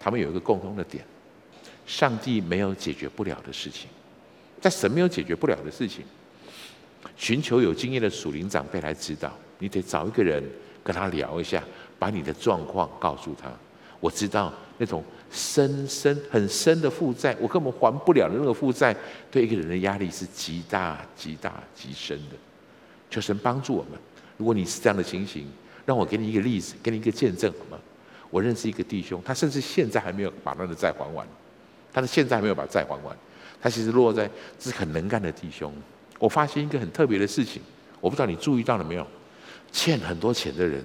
[0.00, 1.04] 他们有一个共同的点：
[1.86, 3.90] 上帝没有解决不了的事情，
[4.58, 6.02] 在神没有解决不了的事情，
[7.14, 9.30] 寻求有经验的属灵长辈来指导。
[9.58, 10.42] 你得找一个人
[10.82, 11.62] 跟他聊一下，
[11.98, 13.52] 把你的状况告诉他。
[14.00, 18.94] 我知道那种深深很深的负债，我根本还不了的那个负债，
[19.30, 22.36] 对一个人的压力是极大极大极深的。
[23.10, 23.92] 求神帮助我们。
[24.36, 25.46] 如果你是这样的情形，
[25.86, 27.78] 让我给你一个例子，给你一个见证好吗？
[28.28, 31.26] 我认识一个弟兄，他甚至现在还没有把他的债还完，
[31.92, 33.16] 他的现在还没有把债还完。
[33.62, 34.28] 他其实落在
[34.60, 35.72] 是很能干的弟兄。
[36.18, 37.62] 我发现一个很特别的事情，
[38.00, 39.06] 我不知道你注意到了没有？
[39.72, 40.84] 欠很多钱的人。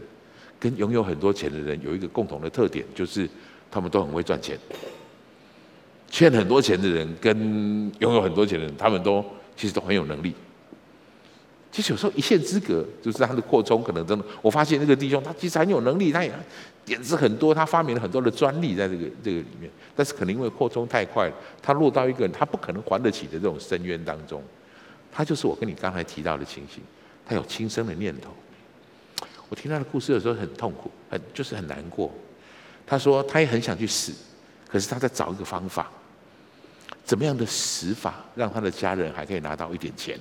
[0.61, 3.27] 跟拥有很多钱的人有一个共同的特点，就是
[3.71, 4.55] 他们都很会赚钱。
[6.07, 9.25] 欠很多钱的人跟拥有很多钱的人，他们都
[9.57, 10.35] 其实都很有能力。
[11.71, 14.23] 其实有时候一线之隔，就是他的扩充可能真的。
[14.41, 16.31] 我发现那个弟兄他其实很有能力，他也
[16.85, 19.71] 点子很多，他发明了很多的专利在这个这个里面。
[19.95, 24.43] 但是可能因为扩充太快，他落到一个他不可能还得起的这种深渊当中。
[25.11, 26.83] 他就是我跟你刚才提到的情形，
[27.25, 28.31] 他有轻生的念头。
[29.51, 32.09] 我听他的故事的时候很痛苦，很就是很难过。
[32.87, 34.13] 他说他也很想去死，
[34.65, 35.91] 可是他在找一个方法，
[37.03, 40.17] 怎么样的死法让他的家人还可以拿到一点钱。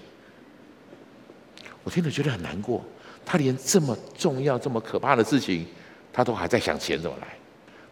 [1.85, 2.85] 我听了觉得很难过。
[3.25, 5.65] 他连这么重要、这么可怕的事情，
[6.13, 7.29] 他都还在想钱怎么来，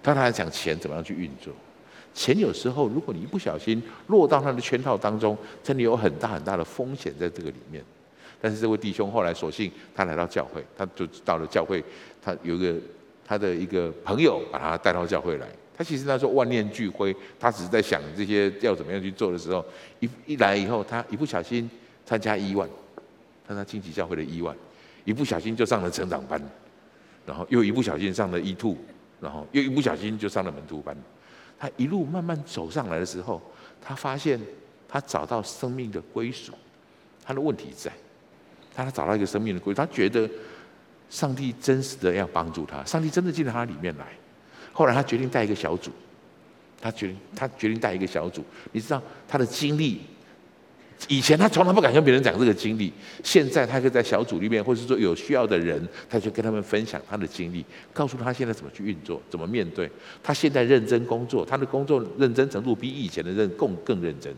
[0.02, 1.52] 他还在想钱怎么样去运作。
[2.12, 7.84] 钱有时候如果你一不小心落到他的圈套当中，真的有很大很大的风险在这个里面。
[8.40, 11.82] 但是这位弟兄后来索性他来到教会，他就到了教会，
[12.22, 12.74] 他有一个
[13.24, 15.46] 他的一个朋友把他带到教会来。
[15.76, 19.64] 他其实那时候万念俱灰，他只是在想这些要怎么样去做的时候，
[20.00, 21.70] 一一来以后，他一不小心
[22.04, 22.68] 参加一万，
[23.46, 24.56] 参加荆棘教会的一万，
[25.04, 26.42] 一不小心就上了成长班，
[27.24, 28.74] 然后又一不小心上了 E2，
[29.20, 30.96] 然后又一不小心就上了门徒班。
[31.60, 33.40] 他一路慢慢走上来的时候，
[33.80, 34.40] 他发现
[34.88, 36.52] 他找到生命的归属，
[37.24, 37.92] 他的问题在。
[38.84, 40.28] 他找到一个生命的归，他觉得
[41.10, 44.06] 上帝真实的要帮助他，上帝真的进到他里面来。
[44.72, 45.90] 后来他决定带一个小组，
[46.80, 50.00] 他决定他决定带一个小组，你知道他的经历。
[51.06, 59.88] 以前他从来不敢跟别人讲这个经历，现在他可以在小组里面，或是说有需要的人，他就跟他们分享他的经历，告诉他现在怎么去运作，怎么面对。
[60.24, 64.34] 他现在认真工作，他的工作认真程度比以前的认更更认真。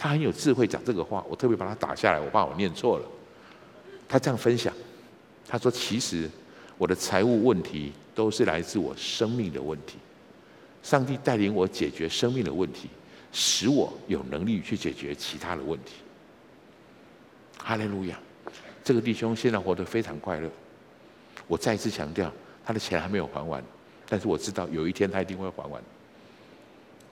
[0.00, 3.04] 他很有智慧讲这个话，我特别把他打下来，我怕我念错了。
[4.08, 4.72] 他这样分享，
[5.46, 6.26] 他说：“其实
[6.78, 9.98] 我的财务问题都是来自我生命的问题，
[10.82, 12.88] 上帝带领我解决生命的问题。”
[13.30, 15.96] 使我有能力去解决其他的问题。
[17.58, 18.18] 哈利路亚！
[18.82, 20.50] 这个弟兄现在活得非常快乐。
[21.46, 22.32] 我再一次强调，
[22.64, 23.62] 他的钱还没有还完，
[24.08, 25.80] 但是我知道有一天他一定会还完。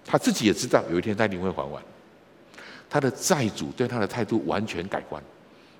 [0.06, 1.80] 他自己也知道有一天他一定会还完。
[2.90, 5.22] 他的债主对他的态度完全改观。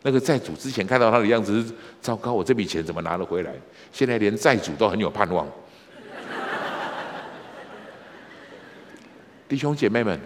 [0.03, 3.53] 那个债主之前看到他的样子是糟糕，我这笔钱怎么拿得回来？
[3.93, 5.47] 现在连债主都很有盼望。
[9.49, 10.21] 弟兄姐妹们，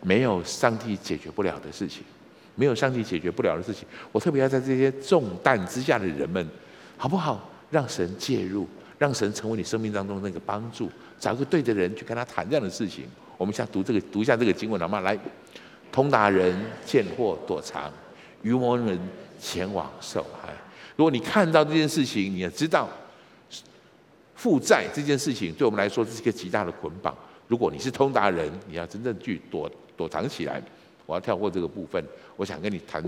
[0.00, 2.02] 没有上帝解决不了的事情，
[2.54, 3.86] 没有上帝解决不了的事情。
[4.10, 6.48] 我特别要在这些重担之下的人们，
[6.96, 7.50] 好不好？
[7.70, 8.66] 让神介入，
[8.98, 13.04] 让神成为你生命当中那个帮助，找一个对的人去跟他谈这样的事情。
[13.36, 15.00] 我们现在读这个，读一下这个经文好吗？
[15.00, 15.18] 来，
[15.90, 17.92] 通达人见祸躲藏，
[18.42, 18.98] 愚蒙人
[19.40, 20.52] 前往受害。
[20.96, 22.88] 如果你看到这件事情，你要知道，
[24.34, 27.16] 负债这件事情对我们来说是一个极大的捆绑。
[27.48, 30.62] 如果你是通达人，你要真正去躲躲藏起来。
[31.06, 32.04] 我要跳过这个部分，
[32.36, 33.02] 我想跟你谈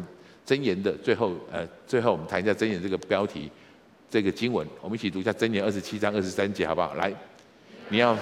[0.46, 3.50] 真言的最后，呃，最后我们谈一下真言这个标题，
[4.08, 6.94] 这个经文，我们一起读一下真言二十七章二十三节，好不好？
[6.94, 7.12] 来，
[7.88, 8.16] 你要，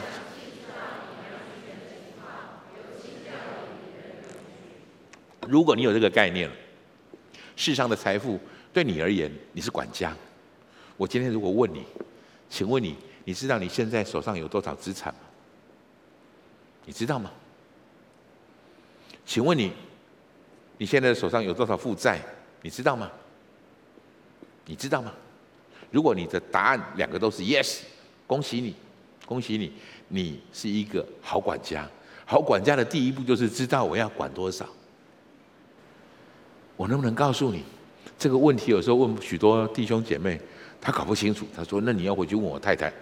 [5.49, 6.51] 如果你有这个概念，
[7.55, 8.39] 世上的财富
[8.73, 10.15] 对你而言，你是管家。
[10.97, 11.85] 我今天如果问你，
[12.49, 15.21] 请问你，你知道你现在手上有多少资产吗？
[16.85, 17.31] 你知道吗？
[19.25, 19.73] 请问你，
[20.79, 22.21] 你现在手上有多少负债？
[22.63, 23.11] 你知道吗？
[24.65, 25.13] 你知道吗？
[25.91, 27.81] 如果你的答案两个都是 yes，
[28.27, 28.75] 恭喜你，
[29.25, 29.73] 恭喜你，
[30.09, 31.89] 你是一个好管家。
[32.25, 34.69] 好管家的第一步就是知道我要管多少。
[36.77, 37.63] 我能不能告诉你，
[38.19, 40.41] 这个问题有时候问许多弟兄姐妹，
[40.81, 41.47] 他搞不清楚。
[41.57, 42.93] 他说：“那你要回去问我太太。”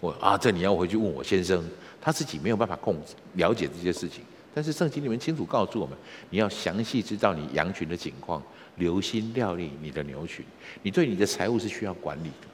[0.00, 1.62] 我啊，这你要回去问我先生。
[2.04, 5.96] 他自己没有办法控制了解这些事情，但是圣经里面清楚告诉我们，
[6.30, 8.42] 你要详细知道你羊群的情况，
[8.78, 10.44] 留心料理你的牛群。
[10.82, 12.48] 你对你的财务是需要管理的。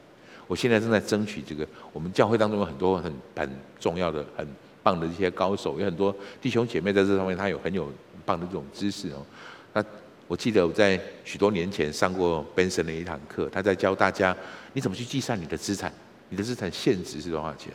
[0.46, 4.46] 我现在正在争取这个，我们教会当中有很多很很重要的、很
[4.82, 7.90] 棒的一些高手，有很多弟兄姐妹在这上面，他有很有
[8.26, 9.24] 棒的这种知识哦。
[9.72, 9.82] 那
[10.28, 14.36] 我记得我在许多年前上过 Benson 的一堂课，他在教大家
[14.74, 15.90] 你怎么去计算你的资产，
[16.28, 17.72] 你的资产现值是多少钱。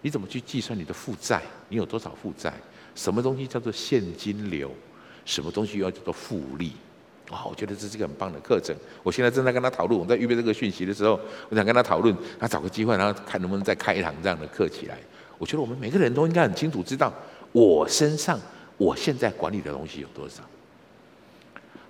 [0.00, 1.42] 你怎么去计算你的负债？
[1.68, 2.52] 你有多少负债？
[2.94, 4.70] 什么东西叫做现金流？
[5.24, 6.72] 什么东西又要叫做复利？
[7.30, 8.74] 哇，我觉得这是一个很棒的课程。
[9.02, 9.98] 我现在正在跟他讨论。
[9.98, 11.18] 我在预备这个讯息的时候，
[11.48, 14.98] 我想跟他讨论，他找个机会，然后看能不能再开一堂这样的课起来。
[15.38, 17.12] 我觉得我们每个人都应该很清楚知道，
[17.50, 18.38] 我身上
[18.76, 20.42] 我现在管理的东西有多少。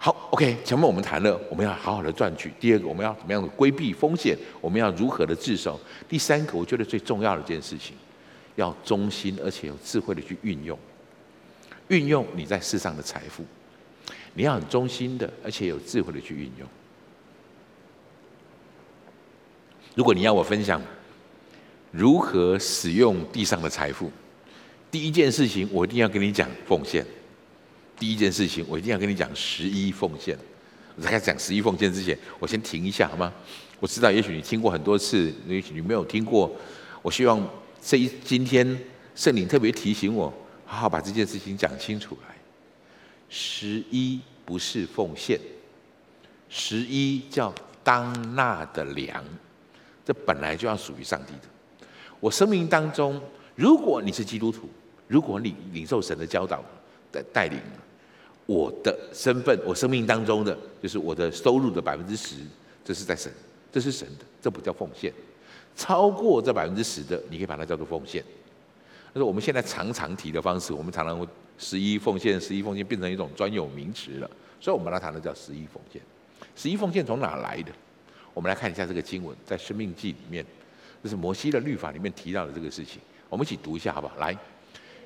[0.05, 2.53] 好，OK，前面我们谈了，我们要好好的赚取。
[2.59, 4.37] 第二个，我们要怎么样的规避风险？
[4.61, 5.79] 我们要如何的自守？
[6.09, 7.95] 第三个，我觉得最重要的一件事情，
[8.57, 10.77] 要忠心而且有智慧的去运用，
[11.87, 13.45] 运用你在世上的财富，
[14.35, 16.69] 你要很忠心的，而且有智慧的去运用。
[19.95, 20.83] 如果你要我分享
[21.93, 24.11] 如何使用地上的财富，
[24.91, 27.07] 第一件事情，我一定要跟你讲奉献。
[28.03, 30.37] 第一件事情，我一定要跟你讲十一奉献。
[30.97, 33.33] 我在开始讲十一奉献之前，我先停一下好吗？
[33.79, 36.53] 我知道，也许你听过很多次，也许你没有听过。
[37.01, 37.49] 我希望
[37.81, 38.77] 这一今天
[39.15, 40.35] 圣灵特别提醒我，
[40.67, 42.35] 好好把这件事情讲清楚来。
[43.29, 45.39] 十一不是奉献，
[46.49, 49.25] 十一叫当纳的粮，
[50.05, 51.87] 这本来就要属于上帝的。
[52.19, 53.23] 我生命当中，
[53.55, 54.69] 如果你是基督徒，
[55.07, 56.65] 如果你领受神的教导
[57.13, 57.61] 的带领。
[58.53, 62.37] 我的身份，我生命当中的就是我的收入的百分之十，
[62.85, 63.33] 这是在神，
[63.73, 65.11] 这是神的，这不叫奉献。
[65.75, 68.23] 超过这百分之十的，你可以把它叫做奉献。
[69.15, 71.27] 但是我们现在常常提的方式，我们常常会
[71.57, 74.31] 十一奉献，十一奉献变成一种专有名词了，
[74.61, 76.03] 所以我们把它谈的叫十一奉献。
[76.55, 77.73] 十一奉献从哪来的？
[78.35, 80.45] 我们来看一下这个经文，在生命记里面，
[81.03, 83.01] 这是摩西的律法里面提到的这个事情，
[83.31, 84.17] 我们一起读一下好不好？
[84.19, 84.37] 来，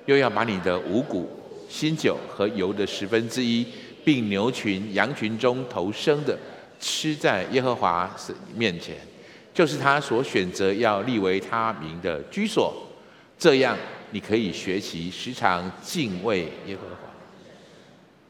[0.06, 1.28] 又要把你的五谷。
[1.68, 3.66] 新酒和油的十分之一，
[4.04, 6.38] 并牛群、羊群中头生的，
[6.78, 8.96] 吃在耶和华神面前，
[9.52, 12.86] 就是他所选择要立为他名的居所。
[13.38, 13.76] 这样，
[14.10, 16.96] 你可以学习时常敬畏耶和华。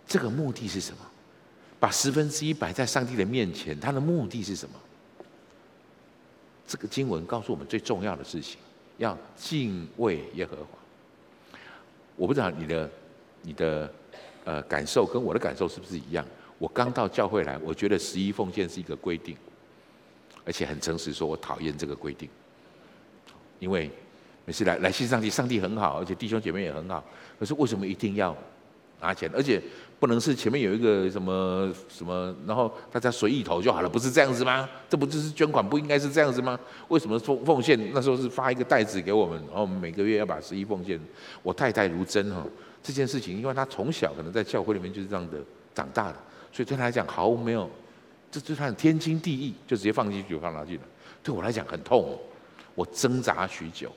[0.06, 0.98] 这个目的是什么？
[1.78, 4.74] 把十分之一摆在上帝的面前，他的目的是什么？
[6.66, 8.56] 这个经文告诉我们最重要的事情：
[8.98, 11.58] 要敬畏耶和华。
[12.16, 12.90] 我不知道你的
[13.46, 13.88] 你的
[14.44, 16.26] 呃感受跟我的感受是不是一样？
[16.58, 19.36] 我刚到教会来，我觉得十一奉献是一个规定，
[20.44, 22.28] 而且很诚实说，我讨厌这个规定，
[23.60, 23.88] 因为
[24.44, 27.04] 每次来来信上帝，上帝很好，而且弟兄姐妹也很好，
[27.38, 28.36] 可是为什么一定要
[29.00, 29.30] 拿钱？
[29.34, 29.62] 而且
[30.00, 34.68] 不能是前面有一个什么什么，然后大家随意投就好了，不是这样子吗？
[34.88, 36.58] 这不就是捐款不应该是这样子吗？
[36.88, 40.98] 为什么奉奉献那时候是发一个袋子给我们，然后我们每个月要把十一奉献？
[41.42, 42.42] 我太太如真哈，
[42.86, 45.38] 这件事情，因为他从小可能在教会里面就是这样的
[45.74, 46.16] 长大的。
[46.52, 47.68] 所以对他来讲毫无没有，
[48.30, 50.88] 这对他很天经地义，就直接放进去，放进去了。
[51.20, 52.16] 对我来讲很痛，
[52.76, 53.90] 我挣扎许久。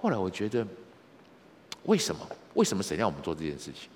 [0.00, 0.66] 后来我觉得，
[1.82, 2.26] 为什么？
[2.54, 3.90] 为什么神要我们做这件事情？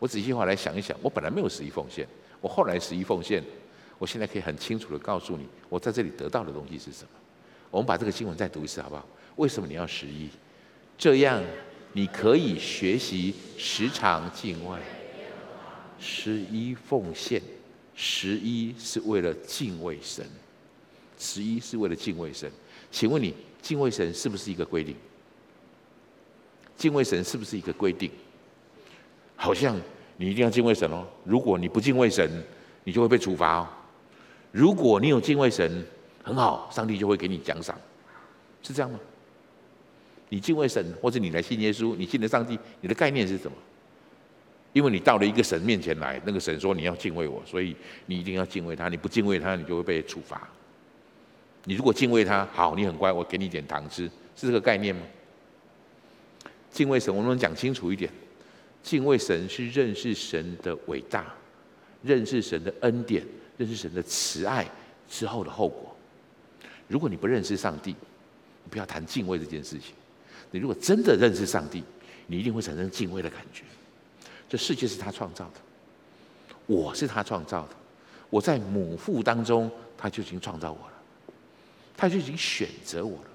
[0.00, 2.04] 我仔细后来想一想，我本来没有十一奉献，
[2.40, 3.42] 我后来十一奉献，
[3.96, 7.10] 我现在可以很清楚的告诉你，我在这里得到的东西是什么。
[7.70, 9.06] 我们把这个经文再读一次好不好？
[9.36, 10.28] 为什么你要十一？
[10.98, 11.42] 这样
[11.94, 14.78] 你可以学习时常敬畏。
[16.00, 17.40] 十一奉献，
[17.94, 20.26] 十一是为了敬畏神，
[21.16, 22.50] 十一是为了敬畏神。
[22.90, 23.32] 请问你，
[23.62, 24.96] 敬畏神是不是一个规定？
[26.76, 28.10] 敬畏神是不是一个规定？
[29.36, 29.80] 好像
[30.16, 31.06] 你一定要敬畏神哦。
[31.24, 32.28] 如果你不敬畏神，
[32.82, 33.68] 你就会被处罚哦。
[34.50, 35.86] 如果你有敬畏神，
[36.24, 37.78] 很好，上帝就会给你奖赏，
[38.64, 38.98] 是这样吗？
[40.34, 43.56] 你敬畏神，或者你来信耶稣，你信了上帝，你的概念是什么？
[44.72, 47.76] 因为你到了一个神面前来，那个神说你要敬畏我，所以
[48.06, 48.88] 你一定要敬畏他。
[48.88, 50.48] 你不敬畏他，你就会被处罚。
[51.66, 55.02] 你如果敬畏他，好，你很乖，我给你一点糖吃，是这个概念吗？
[56.68, 58.10] 敬畏神，我们讲清楚一点。
[58.82, 61.32] 敬畏神是认识神的伟大，
[62.02, 63.24] 认识神的恩典，
[63.56, 64.68] 认识神的慈爱
[65.08, 65.96] 之后的后果。
[66.88, 67.92] 如果你不认识上帝，
[68.64, 69.94] 你不要谈敬畏这件事情。
[70.54, 71.82] 你如果真的认识上帝，
[72.28, 73.64] 你一定会产生敬畏的感觉。
[74.48, 75.54] 这世界是他创造的，
[76.66, 77.70] 我是他创造的，
[78.30, 80.92] 我在母腹当中，他就已经创造我了，
[81.96, 83.30] 他就已经选择我了。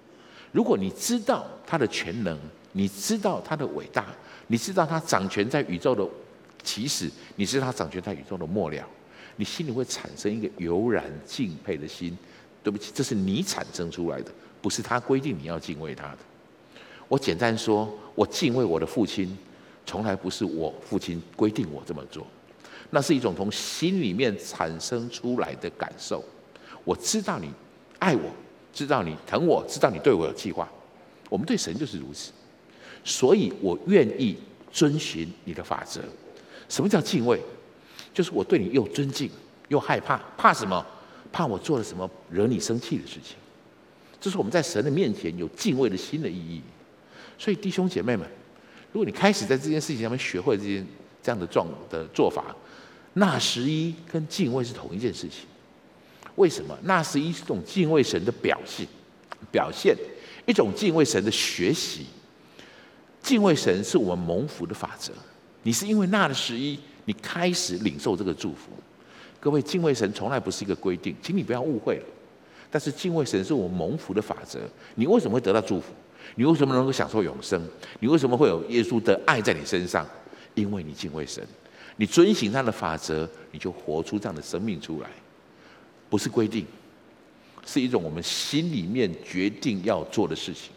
[0.53, 2.39] 如果你知道他的全能，
[2.71, 4.05] 你知道他的伟大，
[4.47, 6.07] 你知道他掌权在宇宙的
[6.63, 8.87] 起始，你知道他掌权在宇宙的末了，
[9.35, 12.17] 你心里会产生一个油然敬佩的心。
[12.63, 16.17] 对不起，这是你产生出来的，不是他规定你要敬畏他的。
[17.09, 19.37] 我简单说，我敬畏我的父亲。
[19.85, 22.23] 从来不是我父亲规定我这么做，
[22.91, 26.23] 那是一种从心里面产生出来的感受。
[26.83, 27.49] 我知道你
[27.97, 28.29] 爱我，
[28.71, 30.69] 知道你疼我，知道你对我有计划。
[31.27, 32.31] 我们对神就是如此，
[33.03, 34.37] 所以我愿意
[34.71, 36.01] 遵循你的法则。
[36.67, 37.41] 什么叫敬畏？
[38.13, 39.27] 就是我对你又尊敬
[39.69, 40.17] 又害怕。
[40.37, 40.85] 怕什么？
[41.31, 43.37] 怕我做了什么惹你生气的事情。
[44.21, 46.61] 这是我们在神的面前有敬畏的心的意义。
[47.39, 48.27] 所以弟兄姐妹们。
[48.91, 50.85] 如果你开始在这件事情上面学会这件
[51.21, 52.55] 这样的状的做法，
[53.13, 55.45] 纳十一跟敬畏是同一件事情。
[56.35, 56.75] 为什么？
[56.83, 58.87] 纳十一是一种敬畏神的表现，
[59.51, 59.95] 表现
[60.47, 62.07] 一种敬畏神的学习。
[63.21, 65.13] 敬畏神是我们蒙福的法则。
[65.61, 68.71] 你是因为纳了十一，你开始领受这个祝福。
[69.39, 72.05] 各位，敬畏神从来不是一个规定，请你不要误会了。
[72.71, 74.59] 但是敬畏神是我们蒙福的法则。
[74.95, 75.93] 你为什么会得到祝福？
[76.35, 77.61] 你为什么能够享受永生？
[77.99, 80.07] 你为什么会有耶稣的爱在你身上？
[80.55, 81.45] 因为你敬畏神，
[81.97, 85.09] 你遵行他的法则，你就活出这样的生命出来。
[86.09, 86.65] 不是规定，
[87.65, 90.71] 是一种我们心里面决定要做的事情。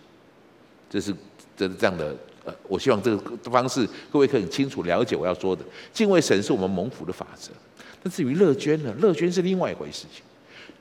[0.91, 1.15] 这是
[1.57, 2.17] 这是这样的。
[2.45, 5.65] 呃，我希望这个方式各位可以清楚了解我要说的。
[5.93, 7.53] 敬畏神是我们蒙福的法则。
[8.03, 8.93] 那至于乐捐呢？
[8.99, 10.25] 乐捐是另外一回事情。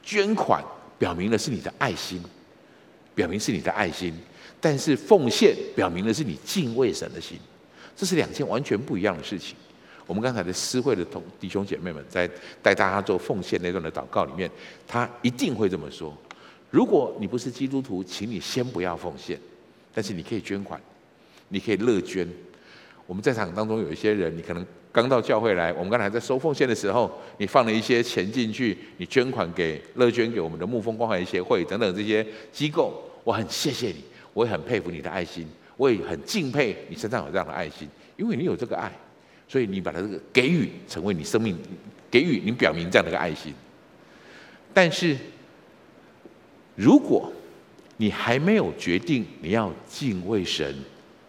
[0.01, 0.63] 捐款
[0.97, 2.19] 表明的是你的爱心，
[3.13, 4.11] 表明是你的爱心。
[4.61, 7.37] 但是奉献表明的是你敬畏神的心，
[7.97, 9.55] 这是两件完全不一样的事情。
[10.05, 12.29] 我们刚才的诗会的同弟兄姐妹们在
[12.61, 14.49] 带大家做奉献那段的祷告里面，
[14.87, 16.15] 他一定会这么说：
[16.69, 19.39] 如果你不是基督徒，请你先不要奉献，
[19.93, 20.79] 但是你可以捐款，
[21.49, 22.27] 你可以乐捐。
[23.07, 34.10] 我们在场当中有一些人，你可能刚到教会来，我们刚才在收奉献的时候，你放了一些钱进去，你捐款给乐捐给我们的牧风关怀协会等等这些机构，我很谢谢你。
[34.33, 38.91] 我也很佩服你的爱心，我也很敬佩你身上有这样的爱心，因为你有这个爱，
[39.47, 41.57] 所以你把它这个给予成为你生命
[42.09, 43.53] 给予，你表明这样的一个爱心。
[44.73, 45.17] 但是，
[46.75, 47.31] 如果
[47.97, 50.75] 你还没有决定你要敬畏神，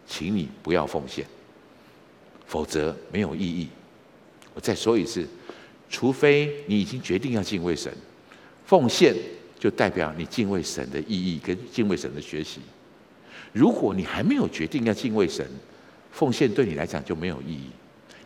[0.06, 1.26] 请你不要奉献，
[2.46, 3.68] 否则没有意义。
[4.54, 5.26] 我再说一次，
[5.90, 7.92] 除非你已经决定要敬畏神，
[8.64, 9.14] 奉献
[9.58, 12.60] 就代表你敬畏神的意义跟敬畏神的学习。
[13.52, 15.46] 如果你还没有决定要敬畏神，
[16.10, 17.70] 奉献对你来讲就没有意义。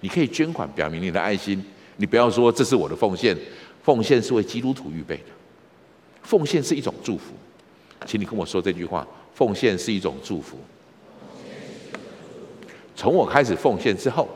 [0.00, 1.64] 你可以捐款表明你的爱心，
[1.96, 3.36] 你不要说这是我的奉献，
[3.82, 5.32] 奉献是为基督徒预备的，
[6.22, 7.32] 奉献是一种祝福。
[8.04, 10.58] 请你跟我说这句话：奉献是一种祝福。
[12.94, 14.28] 从我开始奉献之后，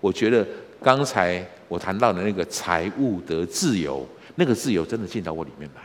[0.00, 0.46] 我觉得
[0.82, 5.82] 刚才我谈到的那个财务的自由，那个自由真的进到我里面来。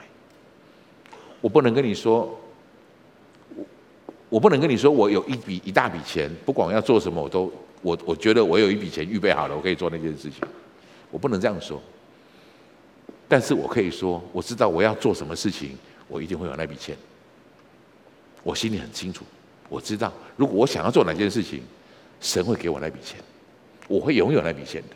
[1.40, 2.40] 我不能跟你说，
[4.32, 7.52] 我不能跟你说，我有一笔一大笔钱，不管要做什么，我都
[7.82, 10.40] 我我觉得我有一笔钱预备好了，我可以做那件事情。
[11.10, 11.82] 我不能这样说，
[13.28, 15.78] 但是我可以说，我知道我要做什么事情，
[16.08, 16.96] 我一定会有那笔钱。
[18.42, 19.26] 我心里很清楚，
[19.68, 21.62] 我知道如果我想要做哪件事情。
[22.24, 23.18] 神会给我那笔钱，
[23.88, 24.96] 我会拥有那笔钱的。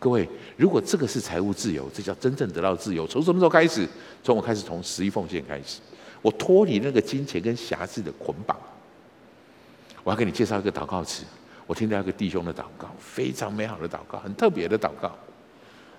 [0.00, 3.06] 各位，如果这个是财务自由，这叫真正得到自由。
[3.06, 3.88] 从什么时候开始？
[4.24, 5.78] 从我开始从十一奉献开始，
[6.22, 8.56] 我脱离那个金钱跟瑕疵的捆绑。
[10.04, 11.24] 我要给你介绍一个祷告词，
[11.66, 15.14] 我听到一个弟兄的祷告，非常美好的祷告，很特别的祷告。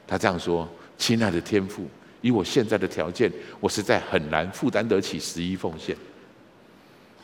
[0.08, 0.68] 他这样说
[0.98, 1.86] ：“亲爱的天父，
[2.22, 5.96] 以我现在的条件，我实在很难负担得起十一奉献。”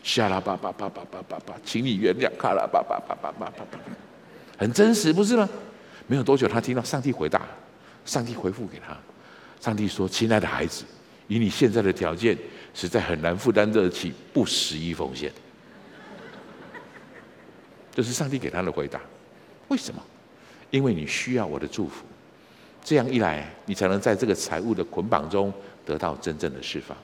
[0.03, 2.29] 下拉巴巴巴巴巴巴巴，请你原谅。
[2.37, 3.79] 卡拉巴巴巴巴巴巴巴，
[4.55, 5.49] 很真实，不是吗？
[6.05, 7.41] 没有多久，他听到上帝回答，
[8.05, 8.95] 上帝回复给他，
[9.59, 10.85] 上帝说：“亲爱的孩子，
[11.27, 12.37] 以你现在的条件，
[12.75, 15.31] 实在很难负担得起不十一奉献。”
[17.91, 19.01] 这是上帝给他的回答。
[19.69, 19.99] 为什么？
[20.69, 22.05] 因为你需要我的祝福，
[22.83, 25.51] 这样一来，你才能在这个财务的捆绑中
[25.83, 26.95] 得到真正的释放。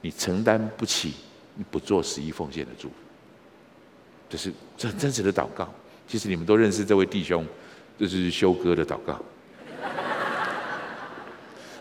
[0.00, 1.14] 你承担不起。
[1.56, 2.94] 你不做十一奉献的祝福，
[4.28, 5.72] 这是这很真实的祷告。
[6.08, 7.46] 其实你们都认识这位弟兄，
[7.96, 9.22] 这是修哥的祷告。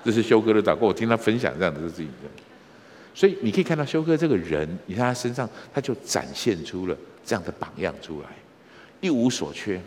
[0.06, 2.08] 这是修哥的祷告，我听他分享这样的事情。
[3.14, 8.28] 所以你可以看到修哥这个人，你看他身上，他就展现出了这样的榜样出来，
[9.02, 9.82] 一无所缺，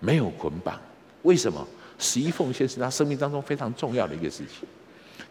[0.00, 0.80] 没有捆绑。
[1.22, 1.66] 为什么？
[1.98, 4.68] 十一奉献是他生命当中非常重要的一个事情。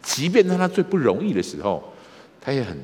[0.02, 1.94] 即便在他最不容易的时候，
[2.42, 2.78] 他也很。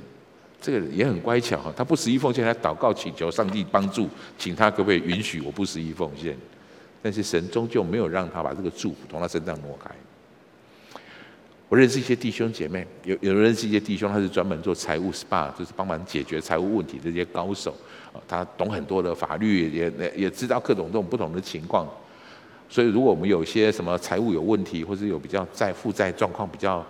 [0.65, 6.37] 这个也很乖巧哈，他不十一奉献，他祷告请求上帝帮助，请他可不可以允许我不十一奉献？
[7.01, 9.93] 但是神终究没有让他把这个祝福从他身上挪开。
[11.73, 17.75] 我认识一些弟兄姐妹，有有认识一些弟兄，他是专门做财务 SPA，就是帮忙解决财务问题的这些高手
[18.13, 21.89] 啊，他懂很多的法律，也也知道各种这种不同的情况。
[22.69, 26.85] 所以，如果我们有些什么财务有问题，或者有比较债负债状况比较。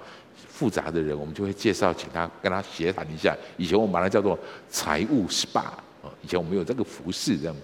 [0.49, 3.35] 复杂的人，我们就会介绍，请他跟他协谈一下。
[3.57, 4.37] 以前我们把它叫做
[4.69, 7.55] 财务 SPA 啊，以前我们有这个服饰这样。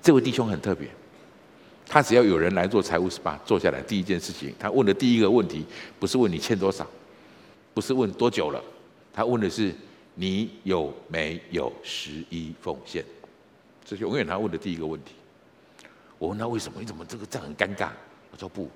[0.00, 0.88] 这位弟兄很特别，
[1.92, 5.62] 他只要有人来做财务 SPA，坐下来第一件事情，他问的第一个问题，
[6.00, 6.86] 不是问你欠多少，
[7.74, 8.58] 不是问多久了，
[9.12, 9.74] 他问的是
[10.14, 13.04] 你有没有十一奉献，
[13.84, 15.12] 这是永远他问的第一个问题。
[16.18, 16.80] 我问他为什么？
[16.80, 17.90] 你怎么这个这样很尴尬？
[18.30, 18.70] 我说不。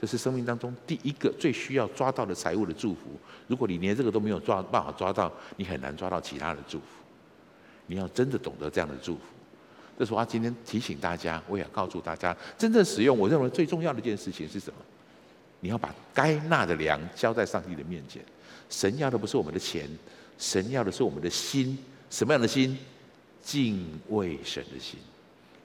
[0.00, 3.00] 这是生命当中第一个最需要抓到的财务的祝福。
[3.48, 6.86] 如果你连这个都没有抓办法抓到，你很难抓到其他的祝福。
[7.86, 9.20] 你要真的懂得这样的祝福。
[10.02, 14.76] 这是我今天提醒大家，我也要告诉大家，真正使用我认为最重要的一件事情是什么？
[15.60, 18.20] 你要把该纳的粮交在上帝的面前。
[18.68, 19.88] 神要的不是我们的钱，
[20.36, 21.78] 神要的是我们的心。
[22.10, 22.76] 什么样的心？
[23.44, 24.98] 敬畏神的心。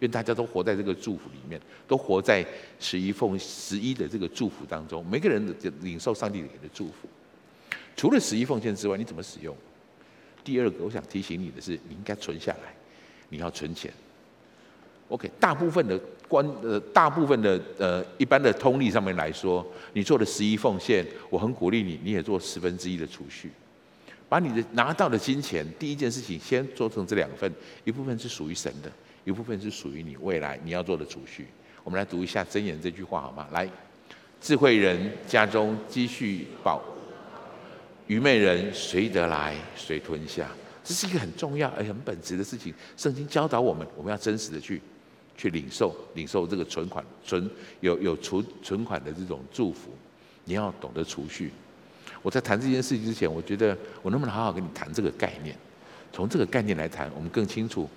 [0.01, 2.45] 愿大家都活在这个祝福里面，都活在
[2.79, 5.03] 十一奉十一的这个祝福当中。
[5.07, 7.09] 每个人的领受上帝给的祝福，
[7.95, 9.57] 除了十一奉献之外，你怎么使用？
[10.43, 12.75] 第二个，我想提醒你的是，你应该存下来，
[13.29, 13.91] 你要存钱。
[15.09, 15.97] OK，大部分的
[16.27, 23.49] 关呃，大部分的呃，一般的通例上面来说，你做的十一奉献，我很鼓励你，你也做十分之一的储蓄，
[24.27, 27.51] 把你的拿到的金钱，第一件事情先做成这两份，
[27.85, 28.91] 一部分是属于神的。
[29.23, 31.45] 一部分是属于你未来你要做的储蓄。
[31.83, 33.45] 我们来读一下箴言这句话好吗？
[33.51, 33.69] 来，
[34.39, 36.81] 智慧人家中积蓄宝，
[38.07, 40.47] 愚昧人谁得来谁吞下。
[40.81, 42.73] 这是一个很重要而很本质的事情。
[42.95, 44.81] 圣经教导我们，我们要真实的去
[45.37, 49.91] 去领受领受这个存款存有有存存款的这种祝福。
[50.43, 51.51] 你要懂得储蓄。
[52.21, 55.55] 我在谈这件事情之前，我觉得我能不能好好跟你谈这个概念？
[56.11, 57.87] 从这个概念来谈，我们更清楚。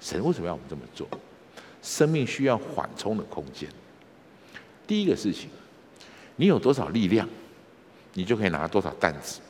[0.00, 1.08] 神为什么要我们这么做？
[1.82, 3.68] 生命需要缓冲的空间。
[4.86, 5.48] 第一个事情，
[6.36, 7.28] 你有多少力量，
[8.14, 9.40] 你就可以拿多少担子。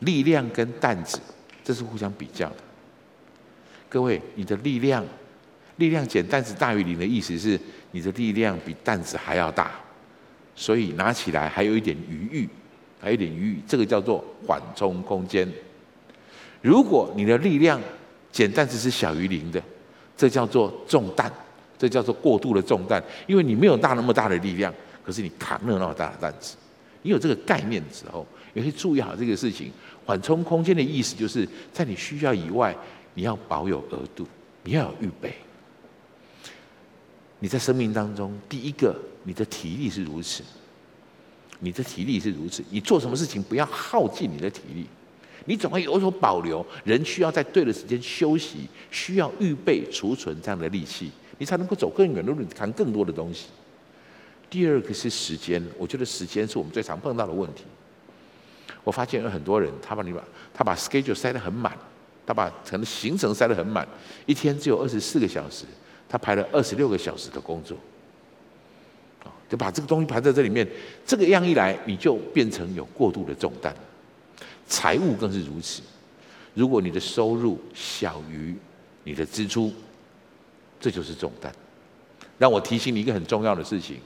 [0.00, 1.18] 力量跟担子，
[1.64, 2.56] 这是互相比较的。
[3.88, 5.04] 各位，你的力量，
[5.76, 7.58] 力量减担子大于零的意思是，
[7.90, 9.70] 你的力量比担子还要大，
[10.54, 12.48] 所以拿起来还有一点余裕，
[13.00, 15.50] 还有一点余裕，这个叫做缓冲空间。
[16.60, 17.80] 如果你的力量
[18.30, 19.60] 减担子是小于零的，
[20.16, 21.30] 这叫做重担，
[21.76, 24.72] 这叫做过度的重担，因为你没有大那么大的力量，
[25.04, 26.56] 可是你扛了那么大的担子。
[27.02, 29.72] 你有这个概念之后，你会注意好这个事情。
[30.04, 32.76] 缓冲空间的意思就是在你需要以外，
[33.14, 34.26] 你要保有额度，
[34.62, 35.34] 你要有预备。
[37.42, 40.44] 你在生命当中，第一个，你的体力是如此，
[41.58, 44.86] 你的体力是如此，你做什么事情不要耗尽你的体力，
[45.46, 46.64] 你总会有所保留。
[46.84, 53.48] 人需要在对的时间休息，需要预备储存这样的力气，你才能够走更远的路，扛更多的东西。
[54.48, 57.64] 第二个是时间，我觉得时间是我们最常碰到的问题。
[58.84, 60.22] 我发现有很多人，他把你把
[60.54, 61.76] 他把 schedule 塞得很满，
[62.24, 63.84] 他把可能行程塞得很满，
[64.26, 65.64] 一天只有二十四个小时，
[66.12, 67.74] 他排了二十六个小时的工作，
[69.24, 70.68] 啊，就把这个东西排在这里面，
[71.06, 73.74] 这个样一来，你就变成有过度的重担。
[74.68, 75.80] 财务更是如此，
[76.52, 78.54] 如果你的收入小于
[79.04, 79.72] 你的支出，
[80.78, 81.50] 这就是重担。
[82.36, 83.96] 让我提醒你一个很重要的事情。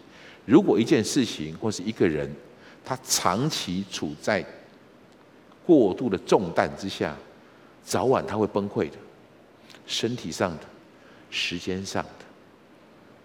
[0.45, 2.33] 如果一件事情或是一个人，
[2.85, 4.47] 他长期处在
[5.67, 7.17] 过度的重担之下，
[7.83, 8.97] 早晚他会崩溃的，
[9.89, 10.61] 身体上的、
[11.37, 12.25] 时间上的、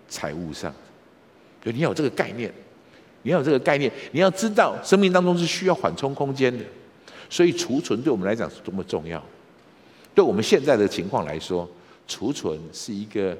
[0.10, 0.78] 财务上的。
[1.64, 2.54] 所以你要有这个概念，
[3.22, 6.66] 你要有这个概念，你要知道生命当中是需要缓冲空间的，
[7.30, 9.24] 所以储存对我们来讲是多么重要。
[10.14, 11.70] 对我们现在的情况来说，
[12.08, 13.38] 储存是一个。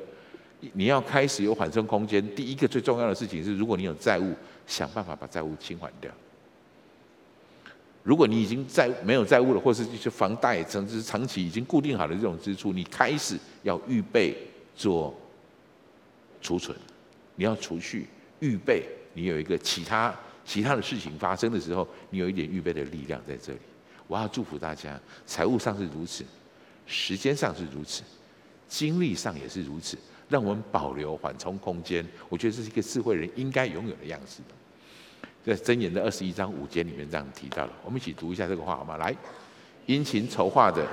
[0.74, 4.32] 你要开始有缓冲空间，第一个最重要的事情是，如果你有债务，
[4.68, 6.12] 想办法把债务清还掉。
[8.04, 14.38] 如果你已经债没有债务了，或是一些房贷，甚至是长期已经固定好的这种支出，你开始要预备
[14.76, 15.14] 做
[16.42, 16.78] 储存，
[17.36, 18.08] 你要储蓄
[18.40, 20.14] 预备，你有一个其他
[20.46, 23.60] 其他的事情发生的时候，你有一点预备的力量在这里。
[24.08, 26.26] 我要祝福大家，财务上是如此，
[26.86, 28.04] 时间上是如此，
[28.68, 29.98] 精力上也是如此。
[30.28, 34.42] 让我们保留缓冲空间，我觉得这是一个智慧人应该拥有的样子。
[35.46, 38.96] 在箴言的二十一章五节里面这样提到了，我们一起读一下这个话好吗？
[38.98, 39.16] 来，
[39.88, 40.88] 殷勤筹划的，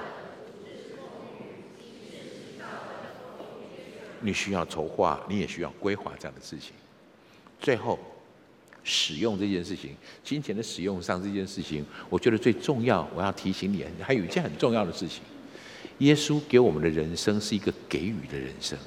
[4.21, 6.73] 你需要筹划，你也需要规划这样的事情。
[7.61, 7.99] 最后，
[8.85, 9.91] 使用这件事情，
[10.23, 13.09] 金钱的使用上这件事情，我觉得最重要。
[13.15, 15.23] 我要提醒你，还有一件很重要的事情：
[15.99, 18.79] 耶稣给我们的人生是一个给予的人生。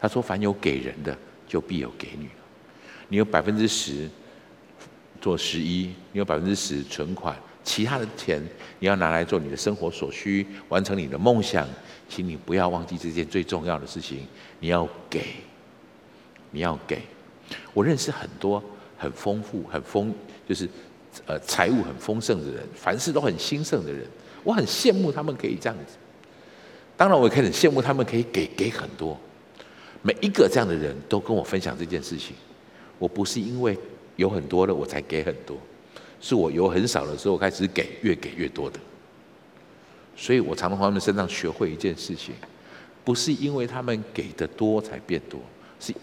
[0.00, 1.16] 他说：“凡有给人的，
[1.46, 2.28] 就必有给你。
[3.08, 4.08] 你有百分之十
[5.20, 7.36] 做十一，你有百分之十存款，
[7.68, 8.42] 其他的钱
[8.78, 11.68] 你要拿来做你的生活所需，完成你的梦想。
[12.08, 14.20] 请你不要忘记这件最重要的事情，
[14.60, 15.26] 你要给，
[16.50, 16.98] 你要给。
[17.74, 18.62] 我认识很多
[18.96, 20.14] 很丰富、很丰，
[20.48, 20.66] 就是
[21.26, 24.06] 呃财务很丰盛的人，凡事都很兴盛的人，
[24.42, 25.98] 我很羡慕他们可以这样子。
[26.96, 29.14] 当然，我也很羡慕他们可以给给很多。”
[30.00, 32.34] 每一个这样的人都跟我分享这件事情。
[32.98, 33.76] 我不是因为
[34.16, 35.58] 有很多的我才给很多，
[36.20, 38.78] 是我有很少的时候开始给，越给越多的。
[40.16, 42.34] 所以我常常从他们身上学会一件事情：
[43.04, 45.40] 不是因为他们给的多才变多，
[45.78, 45.94] 是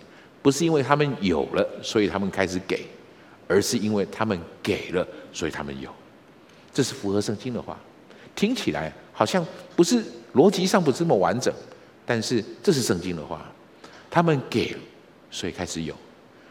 [0.41, 2.85] 不是因为他们有了所以他们开始给，
[3.47, 5.89] 而是因为他们给了所以他们有。
[6.73, 7.79] 这是符合圣经的话，
[8.35, 9.45] 听起来好像
[9.75, 10.03] 不是
[10.33, 11.53] 逻辑上不是这么完整，
[12.05, 13.45] 但是这是圣经的话。
[14.09, 14.73] 他们给，
[15.29, 15.93] 所以开始有。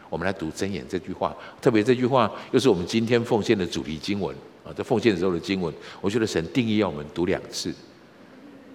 [0.09, 5.73] 我们来读箴言这句话，特别这句话又是我们今天奉献的主题经文啊，在奉献的时候的经文。
[6.01, 7.73] 我觉得神定义要我们读两次，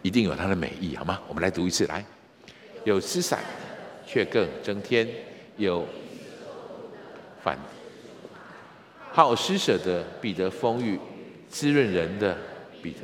[0.02, 1.20] 一定有它的美意，好吗？
[1.28, 2.04] 我们来读一次，来。
[2.84, 3.40] 有施散
[4.06, 5.06] 却更增添，
[5.56, 5.86] 有
[7.42, 7.58] 反
[9.12, 10.98] 好施舍的必得丰裕，
[11.48, 12.36] 滋润人的
[12.82, 13.00] 必得。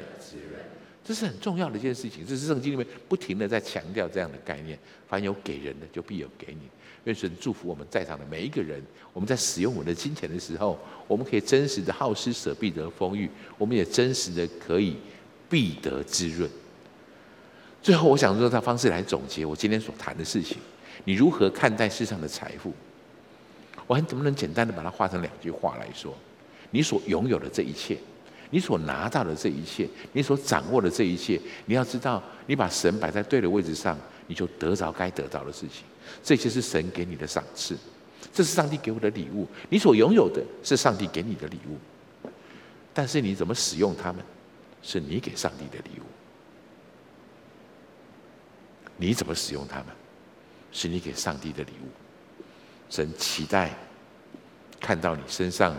[1.07, 4.77] 这是很重要的一件事情，这是圣经里面不停的在强调这样的概念。
[5.09, 6.63] 凡有给人的，就必有给你。
[7.05, 8.83] 愿神祝福我们在场的每一个人。
[9.13, 10.77] 我们在使用我们的金钱的时候，
[11.07, 14.97] 我们可以真实的好施舍，必得丰裕；我们也真实的可以
[15.49, 16.51] 必得滋润。
[17.81, 20.59] 最后，我想用这方式来总结我今天所谈的事情。
[21.05, 22.73] 你如何看待世上的财富？
[23.87, 26.13] 我还能不能简单的把它画成两句话来说？
[26.73, 27.97] 你所拥有的这一切。
[28.51, 35.85] 你所拿到的这一切，你所掌握的这一切，你要知道，你把神摆在对的位置上，你就得着该得到的事情。
[36.23, 37.77] 这些是神给你的赏赐，
[38.33, 39.47] 这是上帝给我的礼物。
[39.69, 42.29] 你所拥有的是上帝给你的礼物，
[42.95, 44.23] 但是你怎么使用它们，
[44.83, 46.05] 是你给上帝的礼物。
[48.99, 49.87] 你怎么使用他们，
[50.73, 51.89] 是你给上帝的礼物。
[52.89, 53.77] 神期待
[54.81, 55.77] 看到你身上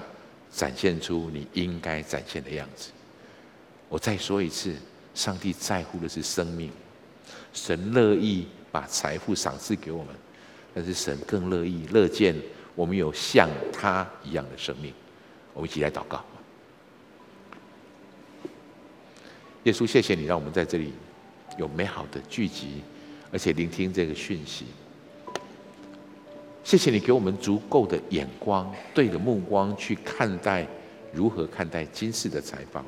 [0.57, 2.89] 展现出你应该展现的样子。
[3.87, 4.73] 我再说一次，
[5.13, 6.71] 上帝在乎的是生命，
[7.53, 10.15] 神乐意把财富赏赐给我们，
[10.73, 12.35] 但是神更乐意乐见
[12.73, 14.91] 我们有像他一样的生命。
[15.53, 16.25] 我们一起来祷告。
[19.63, 20.91] 耶稣，谢谢你让我们在这里
[21.59, 22.81] 有美好的聚集，
[23.31, 24.65] 而且聆听这个讯息。
[26.67, 30.67] 谢谢你给我们足够的眼光，对着目光去看待
[31.13, 32.83] 如何看待今世的财宝。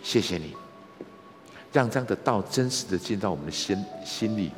[0.00, 0.54] 谢谢你，
[1.72, 4.52] 让这样的道真实的进到我们的心心里，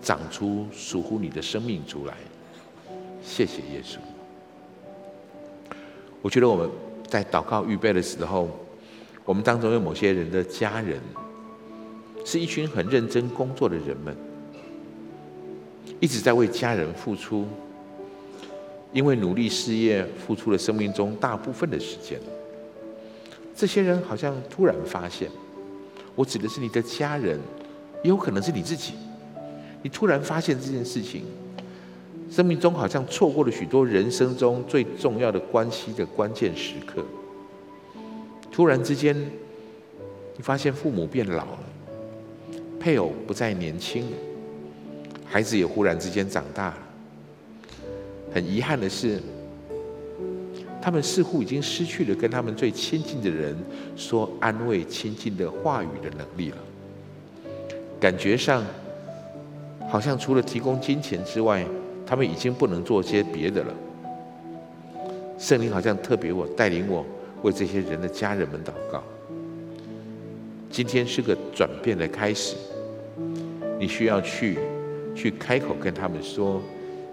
[0.00, 2.14] 长出属乎你的生命出来。
[3.22, 3.98] 谢谢耶稣。
[6.22, 6.70] 我觉得我们
[7.06, 8.48] 在祷告预备的时候，
[9.26, 10.98] 我们当中有某些人的家人，
[12.24, 14.16] 是一群很认真工作的人们。
[16.00, 17.46] 一直在为家人付出，
[18.92, 22.20] 因为努力事业付出了生命中大部分的时间。
[23.54, 25.30] 这些人好像突然发现，
[26.14, 27.38] 我指的是你的家人，
[28.02, 28.94] 也有可能是你自己。
[29.82, 31.24] 你突然发现这件事情，
[32.30, 37.04] 生命中好像错过了许多人生中最重要的关系的关键时刻。
[38.50, 39.16] 突然之间，
[40.36, 41.58] 你发现父母变老了，
[42.80, 44.16] 配偶不再年轻了。
[45.24, 46.78] 孩子也忽然之间长大了，
[48.32, 49.20] 很遗憾的是，
[50.80, 53.56] 他们似乎已经失去了跟他们最亲近的人
[53.96, 56.56] 说安慰、亲近的话语的能力了。
[57.98, 58.62] 感觉上，
[59.88, 61.64] 好像除了提供金钱之外，
[62.06, 63.74] 他们已经不能做些别的了。
[65.38, 67.04] 圣灵好像特别我带领我
[67.42, 69.02] 为这些人的家人们祷告。
[70.70, 72.54] 今天是个转变的开始，
[73.80, 74.58] 你需要去。
[75.14, 76.60] 去开口跟他们说：“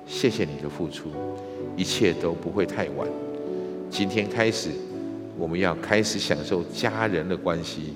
[0.08, 1.10] 谢谢你的付出，
[1.78, 3.08] 一切都不会太晚。
[3.90, 4.72] 今天开始，
[5.38, 7.94] 我们要开始享受家人的关系。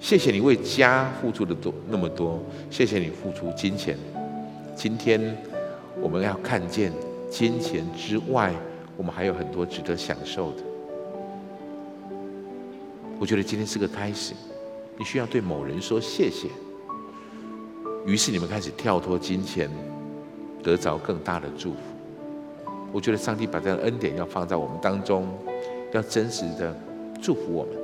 [0.00, 3.96] 谢谢你为家付出的多那么多，谢谢你付出金钱。
[4.74, 5.36] 今天
[6.00, 6.92] 我们要看见
[7.30, 8.52] 金钱之外，
[8.96, 10.62] 我们还有很多值得享受的。
[13.18, 14.34] 我觉得今天是个开始，
[14.98, 16.48] 你需要对某人说谢谢。”
[18.04, 19.70] 于是你们开始跳脱金钱，
[20.62, 21.78] 得着更大的祝福。
[22.92, 25.26] 我觉得上帝把这样的恩典要放在我们当中，
[25.92, 26.76] 要真实的
[27.22, 27.74] 祝福我们。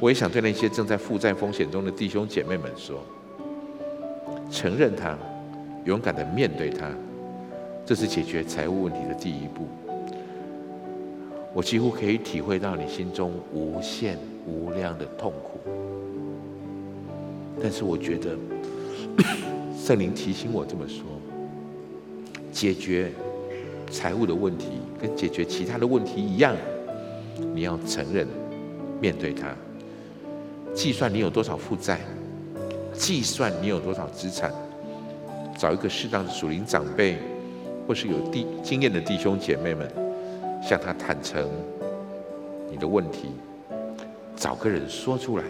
[0.00, 3.00] 我也想对那些正在负债风险中的弟兄姐妹们说：
[4.50, 5.16] 承认他，
[5.84, 6.90] 勇敢的面对他，
[7.86, 9.68] 这是解决财务问题的第一步。
[11.54, 15.60] 我几乎可以体会到你心中无限无量的痛苦。
[17.62, 18.36] 但是我觉得，
[19.78, 21.04] 圣灵提醒我这么说：
[22.50, 23.12] 解决
[23.88, 24.66] 财务的问题，
[25.00, 26.56] 跟解决其他的问题一样，
[27.54, 28.26] 你要承认、
[29.00, 29.54] 面对它，
[30.74, 32.00] 计算你有多少负债，
[32.92, 34.52] 计算你有多少资产，
[35.56, 37.16] 找一个适当的属灵长辈，
[37.86, 39.88] 或是有弟经验的弟兄姐妹们，
[40.60, 41.48] 向他坦诚
[42.70, 43.28] 你的问题，
[44.34, 45.44] 找个人说出来。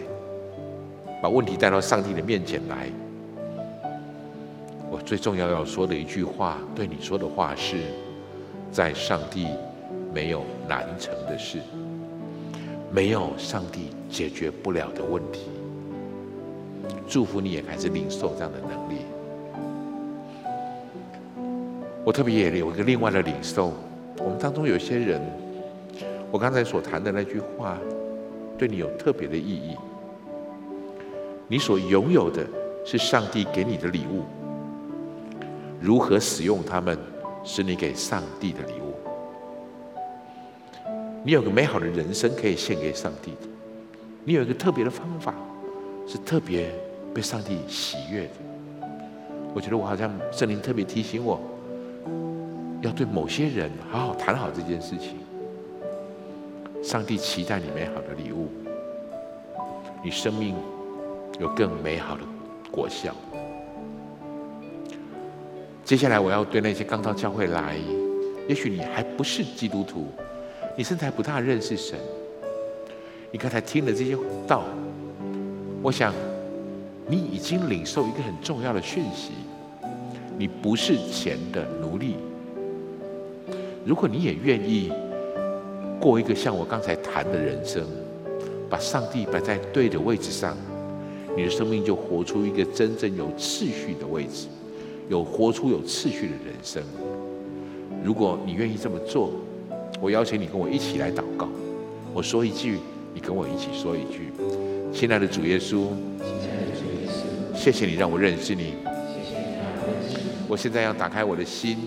[1.23, 2.89] 把问题带到上帝的面前来。
[4.91, 7.77] 我最重要要说的一句话，对你说的话是：
[8.69, 9.47] 在上帝
[10.13, 11.59] 没有难成的事，
[12.91, 15.43] 没有上帝解决不了的问题。
[17.07, 19.05] 祝福你也开始领受这样的能力。
[22.03, 23.71] 我特别也有一个另外的领受，
[24.17, 25.21] 我们当中有些人，
[26.29, 27.77] 我刚才所谈的那句话，
[28.57, 29.77] 对你有特别的意义。
[31.53, 32.43] 你所拥有的
[32.83, 34.23] 是上帝给你的礼物，
[35.79, 36.97] 如何使用它们，
[37.43, 38.95] 是你给上帝的礼物。
[41.23, 43.47] 你有个美好的人生可以献给上帝的，
[44.23, 45.31] 你有一个特别的方法，
[46.07, 46.73] 是特别
[47.13, 48.87] 被上帝喜悦的。
[49.53, 51.39] 我觉得我好像圣灵特别提醒我，
[52.81, 55.19] 要对某些人好好谈好这件事情。
[56.81, 58.49] 上帝期待你美好的礼物，
[60.03, 60.55] 你生命。
[61.39, 62.21] 有更美好的
[62.71, 63.13] 果效。
[65.83, 67.75] 接下来，我要对那些刚到教会来，
[68.47, 70.07] 也许你还不是基督徒，
[70.77, 71.99] 你甚至还不大认识神。
[73.31, 74.17] 你刚才听了这些
[74.47, 74.63] 道，
[75.81, 76.13] 我想
[77.07, 79.33] 你已经领受一个很重要的讯息：
[80.37, 82.15] 你不是钱的奴隶。
[83.85, 84.93] 如果你也愿意
[85.99, 87.85] 过一个像我刚才谈的人生，
[88.69, 90.55] 把上帝摆在对的位置上。
[91.35, 94.47] 你的生命就活出一个真正有次序的位置，
[95.09, 96.83] 有活出有次序的人生。
[98.03, 99.31] 如果你愿意这么做，
[99.99, 101.49] 我邀请你跟我一起来祷告。
[102.13, 102.77] 我说一句，
[103.13, 104.31] 你跟我一起说一句。
[104.93, 105.87] 亲爱的主耶稣，
[107.55, 108.75] 谢谢你让我认识你。
[110.47, 111.77] 我现在要打开我的心，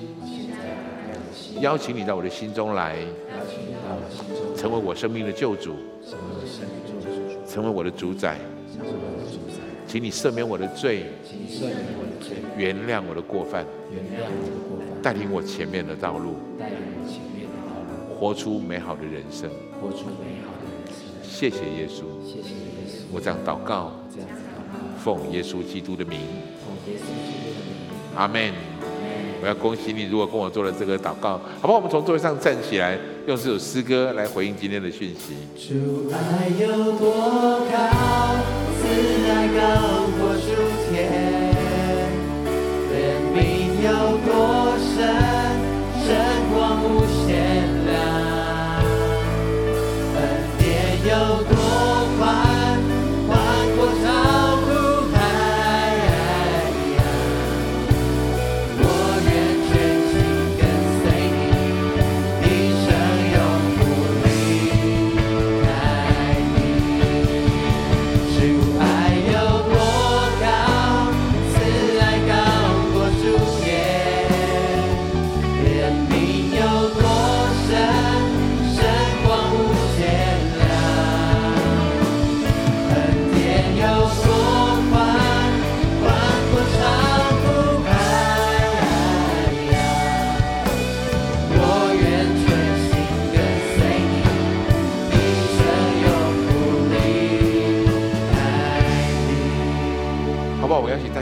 [1.60, 2.96] 邀请你到我的心中来，
[4.56, 5.74] 成为我生命的救主，
[7.48, 8.38] 成为我的主宰。
[9.96, 13.64] 请你赦免我的罪，请赦免我的罪原谅我的过犯，
[15.02, 16.34] 带领我前面的道路，
[18.14, 19.48] 活出美好的人生。
[19.80, 22.02] 活出美好的人生谢谢耶稣，
[23.10, 23.90] 我这样祷告，
[25.02, 26.20] 奉耶稣基督的名，
[28.14, 28.52] 阿门。
[29.40, 31.76] 我要恭喜你，如果跟我做了这个祷告，好不好？
[31.76, 35.36] 我们从座位上站起来，用这首诗歌来回应今天的讯息。
[35.56, 38.65] 主爱有多高，
[38.96, 39.60] 自爱高
[40.18, 40.46] 过诸
[40.88, 40.96] 天，
[42.90, 42.94] 怜
[43.34, 43.36] 悯
[43.84, 43.88] 有
[44.24, 45.25] 多，深？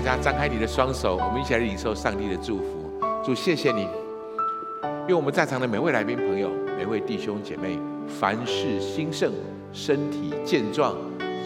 [0.04, 2.90] 大家张开你的双手，我们一起来领受上帝的祝福。
[3.24, 3.88] 主，谢谢你，
[5.08, 9.32] 愿我们在场的每位来宾朋友、每位弟兄姐妹，凡事兴盛，
[9.72, 10.94] 身体健壮，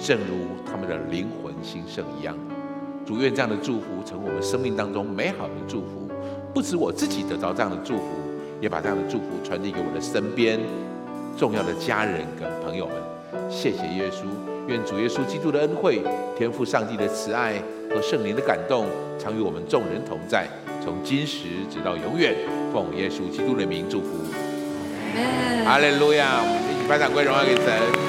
[0.02, 2.36] 正如他们的灵魂兴盛一样。
[3.06, 6.10] 主，愿这样的祝福成为我们生命当中美好的祝福。
[6.52, 8.06] 不止我自己得到这样的祝福，
[8.60, 10.58] 也把这样的祝福传递给我的身边
[11.36, 12.96] 重要的家人跟朋友们。
[13.48, 14.24] 谢谢耶稣，
[14.68, 16.02] 愿主耶稣基督的恩惠、
[16.36, 17.60] 天父上帝的慈爱。
[17.90, 18.84] 和圣灵的感动，
[19.18, 20.46] 常与我们众人同在，
[20.84, 22.34] 从今时直到永远。
[22.70, 24.08] 奉耶稣基督的名祝福，
[25.64, 26.42] 哈利路亚！
[26.42, 28.07] 我们一起拍掌归荣耀给神。